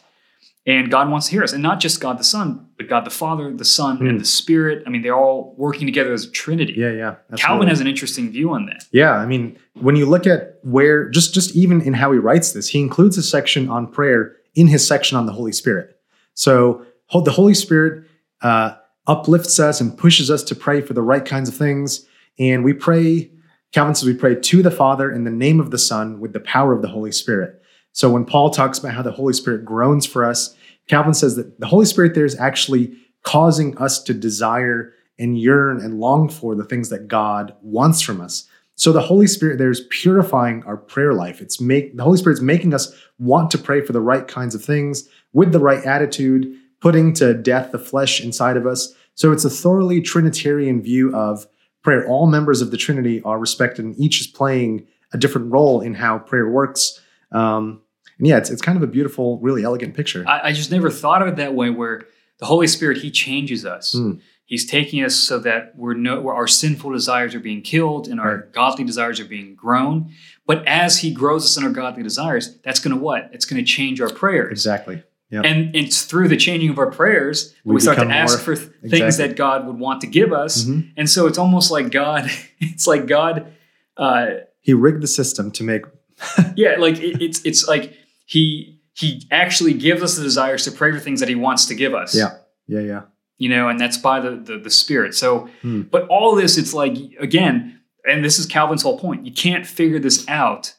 And 0.66 0.90
God 0.90 1.08
wants 1.10 1.26
to 1.26 1.32
hear 1.32 1.44
us, 1.44 1.52
and 1.52 1.62
not 1.62 1.78
just 1.78 2.00
God 2.00 2.18
the 2.18 2.24
Son, 2.24 2.66
but 2.76 2.88
God 2.88 3.04
the 3.04 3.10
Father, 3.10 3.52
the 3.54 3.64
Son, 3.64 3.98
Hmm. 3.98 4.06
and 4.08 4.20
the 4.20 4.24
Spirit. 4.24 4.82
I 4.84 4.90
mean, 4.90 5.02
they're 5.02 5.14
all 5.16 5.54
working 5.56 5.86
together 5.86 6.12
as 6.12 6.24
a 6.24 6.30
trinity. 6.30 6.74
Yeah, 6.76 6.90
yeah. 6.90 7.14
Calvin 7.36 7.68
has 7.68 7.80
an 7.80 7.86
interesting 7.86 8.30
view 8.32 8.50
on 8.50 8.66
that. 8.66 8.84
Yeah, 8.90 9.12
I 9.12 9.26
mean, 9.26 9.56
when 9.74 9.94
you 9.94 10.06
look 10.06 10.26
at 10.26 10.58
where 10.62 11.08
just 11.08 11.32
just 11.34 11.54
even 11.54 11.80
in 11.80 11.94
how 11.94 12.10
he 12.10 12.18
writes 12.18 12.52
this, 12.52 12.68
he 12.68 12.80
includes 12.80 13.16
a 13.16 13.22
section 13.22 13.68
on 13.68 13.86
prayer 13.86 14.34
in 14.56 14.66
his 14.66 14.84
section 14.86 15.16
on 15.16 15.26
the 15.26 15.32
Holy 15.32 15.52
Spirit. 15.52 15.96
So 16.34 16.82
the 17.24 17.30
Holy 17.30 17.54
Spirit 17.54 18.04
uh, 18.42 18.72
uplifts 19.06 19.60
us 19.60 19.80
and 19.80 19.96
pushes 19.96 20.30
us 20.32 20.42
to 20.44 20.54
pray 20.56 20.80
for 20.80 20.94
the 20.94 21.02
right 21.02 21.24
kinds 21.24 21.48
of 21.48 21.54
things, 21.54 22.04
and 22.40 22.64
we 22.64 22.72
pray. 22.72 23.30
Calvin 23.72 23.94
says 23.94 24.06
we 24.06 24.14
pray 24.14 24.34
to 24.34 24.62
the 24.62 24.70
Father 24.70 25.12
in 25.12 25.22
the 25.24 25.30
name 25.30 25.60
of 25.60 25.70
the 25.70 25.78
Son 25.78 26.18
with 26.18 26.32
the 26.32 26.40
power 26.40 26.72
of 26.72 26.82
the 26.82 26.88
Holy 26.88 27.12
Spirit. 27.12 27.60
So 27.92 28.10
when 28.10 28.24
Paul 28.24 28.50
talks 28.50 28.78
about 28.78 28.92
how 28.94 29.02
the 29.02 29.12
Holy 29.12 29.32
Spirit 29.32 29.64
groans 29.64 30.06
for 30.06 30.24
us, 30.24 30.54
Calvin 30.88 31.14
says 31.14 31.36
that 31.36 31.58
the 31.60 31.66
Holy 31.66 31.86
Spirit 31.86 32.14
there 32.14 32.24
is 32.24 32.38
actually 32.38 32.96
causing 33.22 33.76
us 33.78 34.02
to 34.04 34.14
desire 34.14 34.92
and 35.18 35.38
yearn 35.38 35.80
and 35.80 35.98
long 35.98 36.28
for 36.28 36.54
the 36.54 36.64
things 36.64 36.90
that 36.90 37.08
God 37.08 37.54
wants 37.62 38.00
from 38.00 38.20
us. 38.20 38.48
So 38.76 38.92
the 38.92 39.00
Holy 39.00 39.26
Spirit 39.26 39.58
there 39.58 39.70
is 39.70 39.86
purifying 39.90 40.62
our 40.64 40.76
prayer 40.76 41.14
life. 41.14 41.40
It's 41.40 41.60
make 41.60 41.96
the 41.96 42.02
Holy 42.02 42.18
Spirit's 42.18 42.42
making 42.42 42.74
us 42.74 42.94
want 43.18 43.50
to 43.50 43.58
pray 43.58 43.80
for 43.80 43.92
the 43.92 44.00
right 44.00 44.28
kinds 44.28 44.54
of 44.54 44.62
things 44.62 45.08
with 45.32 45.52
the 45.52 45.58
right 45.58 45.82
attitude, 45.84 46.54
putting 46.80 47.12
to 47.14 47.34
death 47.34 47.72
the 47.72 47.78
flesh 47.78 48.22
inside 48.22 48.56
of 48.56 48.66
us. 48.66 48.94
So 49.14 49.32
it's 49.32 49.46
a 49.46 49.50
thoroughly 49.50 50.02
Trinitarian 50.02 50.82
view 50.82 51.14
of 51.16 51.46
prayer. 51.82 52.06
All 52.06 52.26
members 52.26 52.60
of 52.60 52.70
the 52.70 52.76
Trinity 52.76 53.22
are 53.22 53.38
respected, 53.38 53.84
and 53.84 53.98
each 53.98 54.20
is 54.20 54.26
playing 54.26 54.86
a 55.12 55.18
different 55.18 55.50
role 55.50 55.80
in 55.80 55.94
how 55.94 56.18
prayer 56.18 56.48
works. 56.48 57.00
Um, 57.32 57.80
and 58.18 58.26
yeah, 58.26 58.38
it's, 58.38 58.50
it's 58.50 58.62
kind 58.62 58.76
of 58.76 58.82
a 58.82 58.86
beautiful, 58.86 59.38
really 59.40 59.62
elegant 59.64 59.94
picture. 59.94 60.24
I, 60.26 60.48
I 60.48 60.52
just 60.52 60.70
never 60.70 60.90
thought 60.90 61.22
of 61.22 61.28
it 61.28 61.36
that 61.36 61.54
way, 61.54 61.70
where 61.70 62.06
the 62.38 62.46
Holy 62.46 62.66
Spirit 62.66 62.98
He 62.98 63.10
changes 63.10 63.64
us. 63.66 63.94
Mm. 63.94 64.20
He's 64.44 64.64
taking 64.64 65.02
us 65.02 65.14
so 65.16 65.38
that 65.40 65.72
we're 65.76 65.94
no, 65.94 66.20
where 66.20 66.34
our 66.34 66.46
sinful 66.46 66.92
desires 66.92 67.34
are 67.34 67.40
being 67.40 67.62
killed 67.62 68.06
and 68.06 68.20
our 68.20 68.36
Right. 68.36 68.52
godly 68.52 68.84
desires 68.84 69.18
are 69.18 69.24
being 69.24 69.54
grown. 69.56 70.12
But 70.46 70.66
as 70.68 70.98
He 70.98 71.10
grows 71.12 71.44
us 71.44 71.56
in 71.56 71.64
our 71.64 71.70
godly 71.70 72.02
desires, 72.04 72.56
that's 72.64 72.78
going 72.78 72.94
to 72.96 73.02
what? 73.02 73.28
It's 73.32 73.44
going 73.44 73.62
to 73.64 73.68
change 73.68 74.00
our 74.00 74.08
prayers. 74.10 74.52
exactly. 74.52 75.02
Yep. 75.30 75.44
And 75.44 75.74
it's 75.74 76.02
through 76.04 76.28
the 76.28 76.36
changing 76.36 76.70
of 76.70 76.78
our 76.78 76.88
prayers 76.92 77.50
that 77.50 77.56
We 77.64 77.74
we, 77.74 77.80
start 77.80 77.98
to 77.98 78.04
ask 78.06 78.46
more- 78.46 78.54
for 78.56 78.62
th- 78.64 78.70
things 78.92 79.16
that 79.16 79.34
God 79.34 79.66
would 79.66 79.76
want 79.76 80.00
to 80.02 80.06
give 80.06 80.32
us. 80.32 80.62
Mhm. 80.64 80.92
And 80.96 81.10
so 81.10 81.26
it's 81.26 81.36
almost 81.38 81.72
like 81.72 81.90
God, 81.90 82.30
it's 82.60 82.86
like 82.86 83.06
God, 83.08 83.52
uh, 83.96 84.26
He 84.60 84.72
rigged 84.74 85.02
the 85.02 85.08
system 85.08 85.50
to 85.52 85.64
make 85.64 85.82
yeah, 86.54 86.76
like 86.78 86.98
it, 87.00 87.20
it's 87.20 87.42
it's 87.44 87.66
like 87.66 87.92
he 88.26 88.80
he 88.92 89.26
actually 89.30 89.72
gives 89.74 90.02
us 90.02 90.16
the 90.16 90.22
desires 90.22 90.64
to 90.64 90.72
pray 90.72 90.90
for 90.92 90.98
things 90.98 91.20
that 91.20 91.28
he 91.28 91.34
wants 91.34 91.66
to 91.66 91.74
give 91.74 91.94
us. 91.94 92.14
Yeah. 92.14 92.36
Yeah, 92.66 92.80
yeah. 92.80 93.02
You 93.38 93.48
know, 93.50 93.68
and 93.68 93.78
that's 93.80 93.96
by 93.98 94.20
the 94.20 94.32
the, 94.36 94.58
the 94.58 94.70
Spirit. 94.70 95.14
So, 95.14 95.48
Hmm. 95.62 95.82
but 95.82 96.06
all 96.08 96.34
this, 96.34 96.58
it's 96.58 96.74
like 96.74 96.94
again, 97.18 97.80
and 98.08 98.24
this 98.24 98.38
is 98.38 98.46
Calvin's 98.46 98.82
whole 98.82 98.98
point. 98.98 99.24
You 99.26 99.32
can't 99.32 99.66
figure 99.66 99.98
this 99.98 100.26
out 100.28 100.74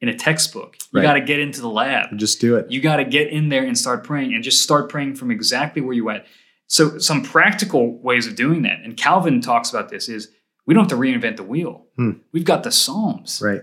in 0.00 0.08
a 0.08 0.14
textbook. 0.14 0.76
You 0.92 1.00
Right. 1.00 1.02
got 1.06 1.12
to 1.14 1.20
get 1.20 1.38
into 1.40 1.60
the 1.60 1.68
lab. 1.68 2.18
Just 2.18 2.40
do 2.40 2.56
it. 2.56 2.70
You 2.70 2.80
got 2.80 2.96
to 2.96 3.04
get 3.04 3.28
in 3.28 3.48
there 3.50 3.64
and 3.64 3.76
start 3.78 4.04
praying, 4.04 4.34
and 4.34 4.42
just 4.44 4.60
start 4.62 4.88
praying 4.88 5.14
from 5.14 5.30
exactly 5.30 5.80
where 5.80 5.94
you 5.94 6.10
at. 6.10 6.26
So, 6.66 6.98
some 6.98 7.22
practical 7.22 7.98
ways 8.02 8.26
of 8.26 8.34
doing 8.36 8.62
that, 8.62 8.80
and 8.84 8.96
Calvin 8.96 9.40
talks 9.40 9.70
about 9.70 9.88
this 9.90 10.08
is 10.08 10.28
we 10.66 10.74
don't 10.74 10.84
have 10.90 10.90
to 10.90 10.96
reinvent 10.96 11.36
the 11.36 11.42
wheel. 11.44 11.86
Hmm. 11.96 12.10
We've 12.32 12.44
got 12.44 12.62
the 12.62 12.70
Psalms. 12.72 13.40
Right. 13.42 13.62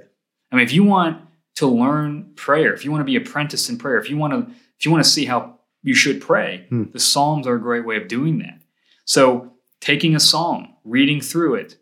I 0.52 0.56
mean, 0.56 0.66
if 0.66 0.74
you 0.74 0.84
want 0.84 1.22
to 1.60 1.68
learn 1.68 2.32
prayer, 2.36 2.74
if 2.74 2.84
you 2.86 2.92
want 2.92 3.02
to 3.02 3.06
be 3.06 3.16
apprenticed 3.16 3.70
in 3.70 3.78
prayer, 3.78 3.98
if 4.00 4.10
you 4.10 4.18
want 4.18 4.34
to, 4.34 4.40
if 4.78 4.86
you 4.86 4.92
want 4.92 5.04
to 5.04 5.10
see 5.10 5.26
how 5.26 5.60
you 5.84 5.94
should 5.94 6.20
pray, 6.22 6.66
Hmm. 6.70 6.86
the 6.92 7.00
Psalms 7.00 7.46
are 7.48 7.56
a 7.56 7.62
great 7.62 7.86
way 7.86 7.98
of 7.98 8.08
doing 8.08 8.40
that. 8.40 8.62
So, 9.06 9.54
taking 9.82 10.16
a 10.16 10.20
psalm, 10.20 10.74
reading 10.84 11.22
through 11.22 11.56
it, 11.56 11.78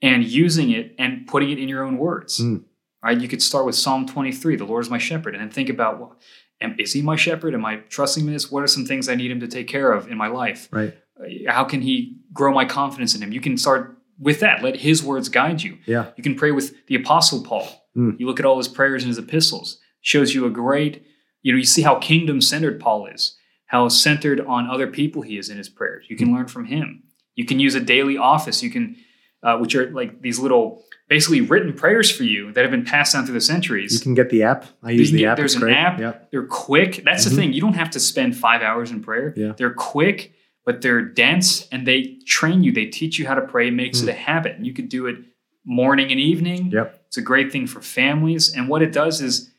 and 0.00 0.24
using 0.24 0.70
it 0.70 0.94
and 0.98 1.26
putting 1.26 1.50
it 1.50 1.58
in 1.58 1.68
your 1.68 1.84
own 1.84 1.96
words. 1.98 2.38
Hmm. 2.38 2.56
Right? 3.04 3.20
You 3.20 3.28
could 3.28 3.42
start 3.42 3.66
with 3.66 3.74
Psalm 3.74 4.06
23, 4.06 4.56
"The 4.56 4.64
Lord 4.64 4.84
is 4.84 4.90
my 4.90 4.98
shepherd," 4.98 5.34
and 5.34 5.42
then 5.42 5.50
think 5.50 5.68
about, 5.68 5.98
well, 6.00 6.16
am, 6.60 6.76
is 6.78 6.92
He 6.92 7.02
my 7.02 7.16
shepherd? 7.16 7.54
Am 7.54 7.64
I 7.64 7.76
trusting 7.88 8.26
in 8.26 8.32
this? 8.32 8.50
What 8.50 8.62
are 8.62 8.66
some 8.68 8.84
things 8.86 9.08
I 9.08 9.14
need 9.14 9.30
Him 9.30 9.40
to 9.40 9.48
take 9.48 9.66
care 9.68 9.92
of 9.92 10.08
in 10.10 10.16
my 10.16 10.28
life? 10.28 10.68
Right. 10.70 10.94
Uh, 11.18 11.50
How 11.52 11.64
can 11.64 11.82
He 11.82 12.16
grow 12.32 12.52
my 12.52 12.64
confidence 12.64 13.14
in 13.14 13.22
Him? 13.22 13.32
You 13.32 13.40
can 13.40 13.56
start 13.56 13.96
with 14.18 14.40
that. 14.40 14.62
Let 14.62 14.76
His 14.76 15.02
words 15.02 15.28
guide 15.28 15.62
you. 15.62 15.78
Yeah. 15.86 16.06
You 16.16 16.22
can 16.22 16.34
pray 16.34 16.50
with 16.52 16.86
the 16.86 16.94
Apostle 16.96 17.42
Paul. 17.42 17.68
Mm. 17.96 18.18
You 18.18 18.26
look 18.26 18.38
at 18.40 18.46
all 18.46 18.58
his 18.58 18.68
prayers 18.68 19.02
in 19.02 19.08
his 19.08 19.18
epistles, 19.18 19.78
shows 20.00 20.34
you 20.34 20.44
a 20.46 20.50
great, 20.50 21.04
you 21.42 21.52
know, 21.52 21.58
you 21.58 21.64
see 21.64 21.82
how 21.82 21.96
kingdom 21.96 22.40
centered 22.40 22.80
Paul 22.80 23.06
is, 23.06 23.36
how 23.66 23.88
centered 23.88 24.40
on 24.40 24.68
other 24.68 24.86
people 24.86 25.22
he 25.22 25.38
is 25.38 25.48
in 25.48 25.58
his 25.58 25.68
prayers. 25.68 26.06
You 26.08 26.16
can 26.16 26.28
Hmm. 26.28 26.34
learn 26.36 26.46
from 26.48 26.64
him. 26.66 27.02
You 27.36 27.44
can 27.44 27.58
use 27.60 27.74
a 27.74 27.80
daily 27.80 28.16
office. 28.16 28.62
You 28.62 28.70
can, 28.70 28.96
uh, 29.42 29.58
which 29.58 29.74
are 29.74 29.90
like 29.90 30.22
these 30.22 30.38
little, 30.38 30.84
basically 31.08 31.40
written 31.42 31.72
prayers 31.74 32.10
for 32.10 32.24
you 32.24 32.52
that 32.52 32.62
have 32.62 32.70
been 32.70 32.84
passed 32.84 33.12
down 33.12 33.24
through 33.26 33.34
the 33.34 33.40
centuries. 33.40 33.92
You 33.94 34.00
can 34.00 34.14
get 34.14 34.30
the 34.30 34.42
app. 34.42 34.64
I 34.82 34.92
use 34.92 35.10
the 35.10 35.26
app. 35.26 35.36
there's 35.36 35.52
it's 35.54 35.62
an 35.62 35.68
great. 35.68 35.76
app. 35.76 35.98
Yep. 36.00 36.30
They're 36.30 36.46
quick. 36.46 37.02
That's 37.04 37.26
Mhm. 37.26 37.30
the 37.30 37.36
thing. 37.36 37.52
You 37.52 37.60
don't 37.60 37.74
have 37.74 37.90
to 37.90 38.00
spend 38.00 38.36
five 38.36 38.62
hours 38.62 38.90
in 38.90 39.02
prayer. 39.02 39.34
Yeah. 39.36 39.52
They're 39.56 39.74
quick, 39.74 40.32
but 40.64 40.80
they're 40.80 41.02
dense 41.02 41.68
and 41.72 41.86
they 41.86 42.18
train 42.26 42.62
you. 42.62 42.72
They 42.72 42.86
teach 42.86 43.18
you 43.18 43.26
how 43.26 43.34
to 43.34 43.42
pray. 43.42 43.68
It 43.68 43.72
makes 43.74 44.00
Hmm. 44.00 44.08
it 44.08 44.12
a 44.12 44.14
habit. 44.14 44.56
And 44.56 44.66
you 44.66 44.72
could 44.72 44.88
do 44.88 45.06
it 45.06 45.16
morning 45.64 46.10
and 46.10 46.20
evening. 46.20 46.70
Yep. 46.70 47.04
It's 47.08 47.16
a 47.16 47.22
great 47.22 47.52
thing 47.52 47.66
for 47.66 47.80
families. 47.80 48.54
And 48.54 48.68
what 48.68 48.82
it 48.82 48.92
does 48.92 49.20
is, 49.20 49.50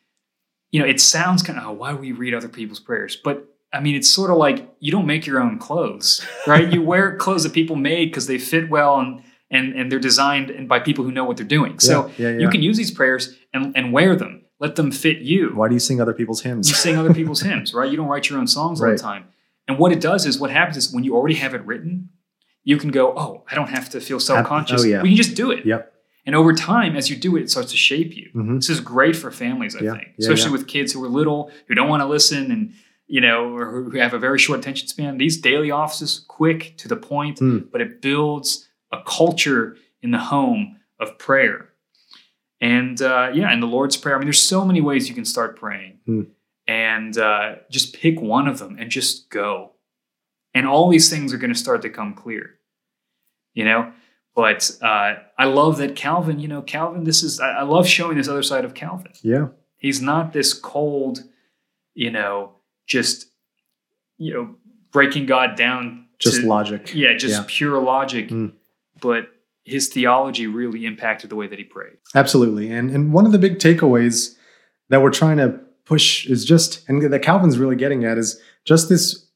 you 0.71 0.79
know, 0.79 0.87
it 0.87 0.99
sounds 0.99 1.43
kind 1.43 1.59
of, 1.59 1.65
oh, 1.65 1.71
why 1.71 1.91
would 1.91 2.01
we 2.01 2.11
read 2.11 2.33
other 2.33 2.49
people's 2.49 2.79
prayers? 2.79 3.15
But 3.15 3.47
I 3.71 3.79
mean, 3.79 3.95
it's 3.95 4.09
sort 4.09 4.29
of 4.29 4.37
like 4.37 4.67
you 4.79 4.91
don't 4.91 5.05
make 5.05 5.25
your 5.25 5.41
own 5.41 5.57
clothes, 5.57 6.25
right? 6.47 6.71
you 6.71 6.81
wear 6.81 7.15
clothes 7.17 7.43
that 7.43 7.53
people 7.53 7.75
made 7.75 8.05
because 8.05 8.27
they 8.27 8.37
fit 8.37 8.69
well 8.69 8.99
and 8.99 9.23
and 9.49 9.73
and 9.73 9.91
they're 9.91 9.99
designed 9.99 10.49
and 10.49 10.67
by 10.67 10.79
people 10.79 11.03
who 11.03 11.11
know 11.11 11.23
what 11.23 11.37
they're 11.37 11.45
doing. 11.45 11.79
So 11.79 12.11
yeah, 12.17 12.29
yeah, 12.29 12.39
you 12.39 12.49
can 12.49 12.61
use 12.61 12.77
these 12.77 12.91
prayers 12.91 13.35
and, 13.53 13.75
and 13.75 13.93
wear 13.93 14.15
them. 14.15 14.45
Let 14.59 14.75
them 14.75 14.91
fit 14.91 15.19
you. 15.19 15.49
Why 15.49 15.67
do 15.67 15.75
you 15.75 15.79
sing 15.79 15.99
other 15.99 16.13
people's 16.13 16.41
hymns? 16.41 16.69
You 16.69 16.75
sing 16.75 16.97
other 16.97 17.13
people's 17.19 17.41
hymns, 17.41 17.73
right? 17.73 17.89
You 17.89 17.97
don't 17.97 18.07
write 18.07 18.29
your 18.29 18.39
own 18.39 18.47
songs 18.47 18.81
all 18.81 18.89
the 18.89 18.97
time. 18.97 19.25
And 19.67 19.77
what 19.77 19.91
it 19.91 20.01
does 20.01 20.25
is 20.25 20.39
what 20.39 20.51
happens 20.51 20.77
is 20.77 20.93
when 20.93 21.03
you 21.03 21.15
already 21.15 21.35
have 21.35 21.53
it 21.53 21.65
written, 21.65 22.09
you 22.63 22.77
can 22.77 22.91
go, 22.91 23.13
oh, 23.17 23.43
I 23.49 23.55
don't 23.55 23.69
have 23.69 23.89
to 23.89 24.01
feel 24.01 24.17
oh, 24.17 24.19
self-conscious. 24.19 24.81
oh, 24.81 24.85
yeah. 24.85 25.01
We 25.01 25.09
can 25.09 25.17
just 25.17 25.35
do 25.35 25.51
it. 25.51 25.65
Yep. 25.65 25.92
And 26.25 26.35
over 26.35 26.53
time, 26.53 26.95
as 26.95 27.09
you 27.09 27.15
do 27.17 27.35
it, 27.35 27.41
it 27.43 27.51
starts 27.51 27.71
to 27.71 27.77
shape 27.77 28.15
you. 28.15 28.29
Mhm. 28.33 28.55
This 28.59 28.69
is 28.69 28.79
great 28.79 29.15
for 29.15 29.29
families, 29.31 29.75
I 29.75 29.81
Yeah, 29.83 29.93
think, 29.95 30.13
especially 30.19 30.51
yeah. 30.51 30.57
with 30.57 30.67
kids 30.67 30.93
who 30.93 31.03
are 31.03 31.09
little, 31.09 31.51
who 31.67 31.75
don't 31.75 31.89
want 31.89 32.01
to 32.01 32.07
listen, 32.07 32.49
and 32.51 32.73
you 33.07 33.19
know, 33.19 33.53
or 33.55 33.69
who 33.71 33.89
who 33.91 33.97
have 33.99 34.13
a 34.13 34.19
very 34.19 34.39
short 34.39 34.59
attention 34.59 34.87
span. 34.87 35.17
These 35.17 35.37
daily 35.41 35.69
offices, 35.71 36.23
quick 36.27 36.77
to 36.77 36.87
the 36.87 36.95
point, 36.95 37.39
Mm. 37.39 37.69
but 37.71 37.81
it 37.81 38.01
builds 38.01 38.69
a 38.91 39.01
culture 39.05 39.75
in 40.01 40.11
the 40.11 40.17
home 40.17 40.77
of 40.99 41.17
prayer. 41.17 41.69
And 42.61 43.01
uh, 43.01 43.31
yeah, 43.33 43.51
and 43.51 43.61
the 43.61 43.67
Lord's 43.67 43.97
Prayer. 43.97 44.15
I 44.15 44.19
mean, 44.19 44.27
there's 44.27 44.41
so 44.41 44.63
many 44.63 44.79
ways 44.79 45.09
you 45.09 45.15
can 45.15 45.25
start 45.25 45.57
praying, 45.57 45.99
Mm. 46.07 46.27
and 46.67 47.17
uh, 47.17 47.55
just 47.69 47.93
pick 47.93 48.21
one 48.21 48.47
of 48.47 48.59
them 48.59 48.77
and 48.79 48.89
just 48.89 49.29
go. 49.29 49.71
And 50.53 50.65
all 50.67 50.89
these 50.89 51.09
things 51.09 51.33
are 51.33 51.37
going 51.37 51.51
to 51.53 51.59
start 51.59 51.81
to 51.81 51.89
come 51.89 52.13
clear. 52.13 52.51
You 53.53 53.65
know, 53.65 53.91
but 54.35 54.71
uh, 54.81 55.15
I 55.37 55.45
love 55.45 55.77
that 55.77 55.95
Calvin, 55.95 56.39
you 56.39 56.47
know, 56.47 56.61
Calvin, 56.61 57.03
this 57.03 57.23
is, 57.23 57.39
I, 57.39 57.49
I 57.49 57.61
love 57.63 57.87
showing 57.87 58.17
this 58.17 58.27
other 58.27 58.43
side 58.43 58.65
of 58.65 58.73
Calvin. 58.73 59.11
Yeah. 59.21 59.47
He's 59.77 60.01
not 60.01 60.33
this 60.33 60.53
cold, 60.53 61.23
you 61.93 62.09
know, 62.09 62.53
just, 62.87 63.27
you 64.17 64.33
know, 64.33 64.55
breaking 64.91 65.25
God 65.25 65.55
down. 65.55 66.07
Just 66.19 66.41
to, 66.41 66.47
logic. 66.47 66.93
Yeah, 66.95 67.15
just 67.17 67.35
Yeah. 67.35 67.45
pure 67.47 67.81
logic. 67.81 68.29
Mm. 68.29 68.53
But 69.01 69.27
his 69.65 69.89
theology 69.89 70.47
really 70.47 70.85
impacted 70.85 71.29
the 71.29 71.35
way 71.35 71.47
that 71.47 71.57
he 71.59 71.65
prayed. 71.65 71.97
Absolutely. 72.15 72.71
And 72.71 72.89
and 72.91 73.13
one 73.13 73.25
of 73.25 73.31
the 73.31 73.39
big 73.39 73.59
takeaways 73.59 74.35
that 74.89 75.01
we're 75.01 75.11
trying 75.11 75.37
to 75.37 75.59
push 75.85 76.25
is 76.27 76.45
just 76.45 76.87
and 76.87 77.01
that 77.11 77.21
Calvin's 77.21 77.57
really 77.57 77.75
getting 77.75 78.05
at 78.05 78.17
is 78.17 78.39
just 78.65 78.89
this 78.89 79.27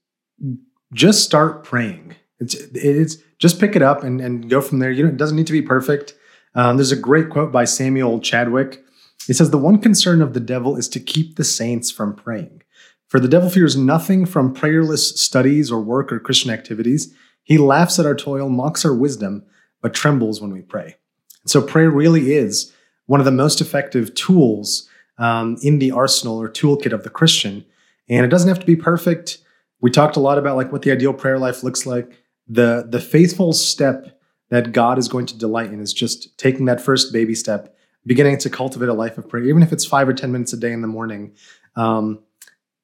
just 0.93 1.23
start 1.23 1.63
praying. 1.63 2.15
It's 2.39 2.55
it's 2.55 3.17
just 3.39 3.59
pick 3.59 3.75
it 3.75 3.81
up 3.81 4.03
and, 4.03 4.21
and 4.21 4.49
go 4.49 4.61
from 4.61 4.79
there. 4.79 4.91
You 4.91 5.03
know, 5.03 5.09
it 5.09 5.17
doesn't 5.17 5.35
need 5.35 5.47
to 5.47 5.53
be 5.53 5.61
perfect. 5.61 6.15
Um, 6.55 6.77
there's 6.77 6.91
a 6.91 6.97
great 6.97 7.29
quote 7.29 7.51
by 7.51 7.65
Samuel 7.65 8.19
Chadwick. 8.19 8.83
He 9.25 9.33
says, 9.33 9.51
The 9.51 9.57
one 9.57 9.79
concern 9.79 10.21
of 10.21 10.33
the 10.33 10.39
devil 10.39 10.75
is 10.75 10.89
to 10.89 10.99
keep 10.99 11.35
the 11.35 11.43
saints 11.43 11.91
from 11.91 12.15
praying. 12.15 12.63
For 13.07 13.19
the 13.19 13.27
devil 13.27 13.49
fears 13.49 13.77
nothing 13.77 14.25
from 14.25 14.53
prayerless 14.53 15.21
studies 15.21 15.71
or 15.71 15.81
work 15.81 16.11
or 16.11 16.19
Christian 16.19 16.51
activities. 16.51 17.13
He 17.43 17.57
laughs 17.57 17.99
at 17.99 18.05
our 18.05 18.15
toil, 18.15 18.49
mocks 18.49 18.83
our 18.83 18.93
wisdom, 18.93 19.45
but 19.81 19.93
trembles 19.93 20.41
when 20.41 20.51
we 20.51 20.61
pray. 20.61 20.97
So 21.45 21.61
prayer 21.61 21.89
really 21.89 22.33
is 22.33 22.73
one 23.05 23.21
of 23.21 23.25
the 23.25 23.31
most 23.31 23.61
effective 23.61 24.13
tools 24.15 24.89
um, 25.17 25.57
in 25.61 25.79
the 25.79 25.91
arsenal 25.91 26.41
or 26.41 26.49
toolkit 26.49 26.91
of 26.91 27.03
the 27.03 27.09
Christian. 27.09 27.65
And 28.09 28.25
it 28.25 28.29
doesn't 28.29 28.49
have 28.49 28.59
to 28.59 28.65
be 28.65 28.75
perfect. 28.75 29.37
We 29.79 29.91
talked 29.91 30.17
a 30.17 30.21
lot 30.21 30.37
about 30.37 30.57
like 30.57 30.71
what 30.71 30.81
the 30.81 30.91
ideal 30.91 31.13
prayer 31.13 31.39
life 31.39 31.63
looks 31.63 31.85
like. 31.85 32.11
The 32.47 32.85
the 32.87 32.99
faithful 32.99 33.53
step 33.53 34.19
that 34.49 34.71
God 34.71 34.97
is 34.97 35.07
going 35.07 35.25
to 35.27 35.37
delight 35.37 35.71
in 35.71 35.81
is 35.81 35.93
just 35.93 36.37
taking 36.37 36.65
that 36.65 36.79
first 36.79 37.11
baby 37.11 37.35
step, 37.35 37.75
beginning 38.05 38.37
to 38.39 38.49
cultivate 38.49 38.89
a 38.89 38.93
life 38.93 39.17
of 39.17 39.27
prayer, 39.27 39.43
even 39.43 39.61
if 39.61 39.73
it's 39.73 39.85
five 39.85 40.07
or 40.07 40.13
ten 40.13 40.31
minutes 40.31 40.53
a 40.53 40.57
day 40.57 40.71
in 40.71 40.81
the 40.81 40.87
morning. 40.87 41.35
Um, 41.75 42.19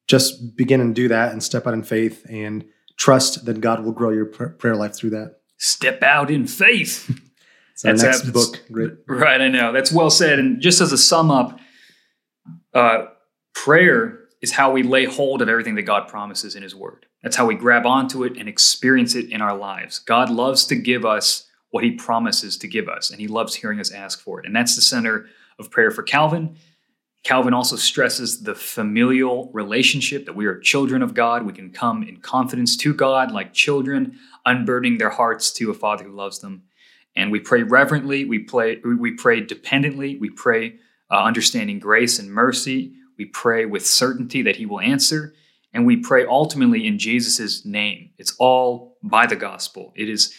just 0.08 0.58
begin 0.58 0.82
and 0.82 0.93
do 0.93 1.08
that, 1.08 1.32
and 1.32 1.41
step 1.41 1.65
out 1.65 1.73
in 1.73 1.84
faith, 1.84 2.26
and 2.30 2.65
trust 2.97 3.45
that 3.45 3.62
God 3.62 3.84
will 3.84 3.93
grow 3.93 4.10
your 4.10 4.26
pr- 4.26 4.47
prayer 4.47 4.76
life 4.76 4.95
through 4.95 5.12
that. 5.12 5.38
Step 5.58 6.04
out 6.04 6.30
in 6.30 6.45
faith. 6.45 7.10
Our 7.86 7.93
next 7.93 8.32
book. 8.32 8.63
Right, 9.08 9.41
I 9.41 9.47
know. 9.47 9.73
That's 9.73 9.91
well 9.91 10.10
said. 10.10 10.39
And 10.39 10.62
just 10.62 10.80
as 10.80 10.91
a 10.91 10.97
sum 10.97 11.32
up, 11.32 11.60
uh, 12.73 13.06
prayer 13.54 14.22
is 14.43 14.51
how 14.51 14.69
we 14.69 14.84
lay 14.84 15.06
hold 15.06 15.41
of 15.41 15.47
everything 15.47 15.75
that 15.75 15.84
God 15.84 16.10
promises 16.10 16.53
in 16.53 16.63
His 16.63 16.75
Word. 16.75 17.06
That's 17.23 17.38
how 17.38 17.47
we 17.47 17.56
grab 17.56 17.86
onto 17.86 18.25
it 18.25 18.36
and 18.38 18.49
experience 18.49 19.15
it 19.15 19.32
in 19.32 19.41
our 19.41 19.56
lives. 19.56 19.99
God 19.99 20.29
loves 20.29 20.65
to 20.65 20.75
give 20.75 21.06
us 21.06 21.47
what 21.71 21.86
He 21.86 21.91
promises 21.91 22.58
to 22.58 22.67
give 22.67 22.89
us, 22.89 23.10
and 23.10 23.21
He 23.21 23.27
loves 23.27 23.56
hearing 23.56 23.79
us 23.79 23.89
ask 23.89 24.19
for 24.19 24.41
it. 24.41 24.45
And 24.45 24.53
that's 24.53 24.75
the 24.75 24.82
center 24.82 25.27
of 25.58 25.71
prayer 25.71 25.91
for 25.91 26.03
Calvin. 26.03 26.58
Calvin 27.23 27.53
also 27.53 27.77
stresses 27.77 28.43
the 28.43 28.53
familial 28.53 29.49
relationship 29.53 30.25
that 30.25 30.36
we 30.36 30.45
are 30.45 30.60
children 30.60 31.01
of 31.01 31.13
God. 31.13 31.43
We 31.43 31.53
can 31.53 31.71
come 31.71 32.03
in 32.03 32.17
confidence 32.17 32.75
to 32.77 32.93
God 32.93 33.32
like 33.32 33.53
children, 33.53 34.19
unburdening 34.45 34.97
their 34.97 35.12
hearts 35.12 35.53
to 35.53 35.71
a 35.71 35.73
Father 35.73 36.03
who 36.03 36.12
loves 36.12 36.39
them. 36.39 36.63
And 37.15 37.32
we 37.32 37.39
pray 37.39 37.63
reverently, 37.63 38.25
we, 38.25 38.39
pray, 38.39 38.82
we 38.84 39.12
pray 39.12 39.39
dependently, 39.39 40.17
we 40.17 40.29
pray 40.29 40.75
uh, 41.10 41.23
understanding 41.23 41.79
grace 41.79 42.19
and 42.19 42.29
mercy. 42.29 42.95
We 43.17 43.26
pray 43.26 43.65
with 43.65 43.86
certainty 43.86 44.41
that 44.43 44.56
He 44.56 44.65
will 44.65 44.80
answer, 44.80 45.34
and 45.73 45.86
we 45.86 45.97
pray 45.97 46.26
ultimately 46.26 46.86
in 46.88 46.99
Jesus' 46.99 47.65
name. 47.65 48.12
It's 48.17 48.36
all 48.39 48.97
by 49.04 49.26
the 49.26 49.36
gospel. 49.36 49.93
It 49.95 50.10
is 50.10 50.34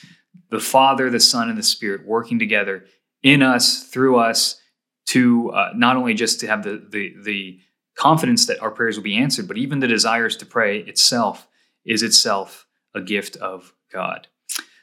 the 0.51 0.61
Father, 0.61 1.11
the 1.11 1.21
Son, 1.21 1.49
and 1.49 1.59
the 1.59 1.63
Spirit 1.63 2.07
working 2.07 2.39
together 2.39 2.87
in 3.23 3.43
us, 3.43 3.85
through 3.85 4.19
us, 4.19 4.61
to 5.07 5.51
uh, 5.51 5.73
not 5.75 5.97
only 5.97 6.15
just 6.15 6.41
to 6.41 6.47
have 6.47 6.63
the, 6.63 6.85
the, 6.91 7.15
the 7.23 7.61
confidence 7.97 8.47
that 8.47 8.61
our 8.61 8.71
prayers 8.71 8.97
will 8.97 9.05
be 9.05 9.17
answered, 9.17 9.49
but 9.49 9.59
even 9.59 9.81
the 9.81 9.89
desires 9.89 10.37
to 10.39 10.47
pray 10.47 10.79
itself 10.81 11.47
is 11.85 12.03
itself 12.03 12.67
a 12.95 13.01
gift 13.01 13.37
of 13.37 13.75
God. 13.93 14.29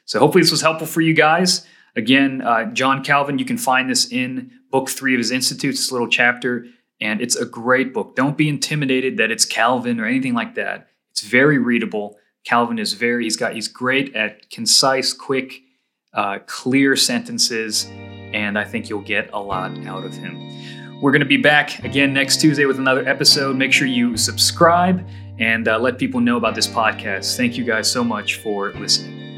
So 0.04 0.18
hopefully 0.18 0.42
this 0.42 0.50
was 0.50 0.62
helpful 0.62 0.86
for 0.86 1.00
you 1.00 1.14
guys. 1.14 1.66
Again, 1.96 2.42
uh, 2.42 2.66
John 2.66 3.04
Calvin, 3.04 3.38
you 3.38 3.44
can 3.44 3.58
find 3.58 3.88
this 3.88 4.10
in 4.10 4.50
book 4.70 4.88
three 4.88 5.14
of 5.14 5.18
his 5.18 5.30
Institutes, 5.30 5.78
this 5.78 5.92
little 5.92 6.08
chapter, 6.08 6.66
and 7.02 7.20
it's 7.20 7.34
a 7.34 7.44
great 7.44 7.92
book. 7.92 8.14
Don't 8.14 8.36
be 8.36 8.48
intimidated 8.48 9.16
that 9.16 9.32
it's 9.32 9.44
Calvin 9.44 9.98
or 9.98 10.06
anything 10.06 10.34
like 10.34 10.54
that. 10.54 10.86
It's 11.10 11.22
very 11.22 11.58
readable. 11.58 12.16
Calvin 12.44 12.78
is 12.78 12.92
very, 12.92 13.24
he's 13.24 13.36
got, 13.36 13.54
he's 13.54 13.66
great 13.66 14.14
at 14.14 14.48
concise, 14.50 15.12
quick, 15.12 15.62
uh, 16.14 16.38
clear 16.46 16.94
sentences, 16.94 17.86
and 18.32 18.56
I 18.56 18.64
think 18.64 18.88
you'll 18.88 19.00
get 19.00 19.30
a 19.32 19.40
lot 19.40 19.76
out 19.84 20.04
of 20.04 20.14
him. 20.14 21.00
We're 21.00 21.10
going 21.10 21.20
to 21.20 21.26
be 21.26 21.36
back 21.36 21.82
again 21.84 22.14
next 22.14 22.40
Tuesday 22.40 22.66
with 22.66 22.78
another 22.78 23.06
episode. 23.08 23.56
Make 23.56 23.72
sure 23.72 23.88
you 23.88 24.16
subscribe 24.16 25.04
and 25.40 25.66
uh, 25.66 25.80
let 25.80 25.98
people 25.98 26.20
know 26.20 26.36
about 26.36 26.54
this 26.54 26.68
podcast. 26.68 27.36
Thank 27.36 27.58
you 27.58 27.64
guys 27.64 27.90
so 27.90 28.04
much 28.04 28.36
for 28.36 28.72
listening. 28.74 29.31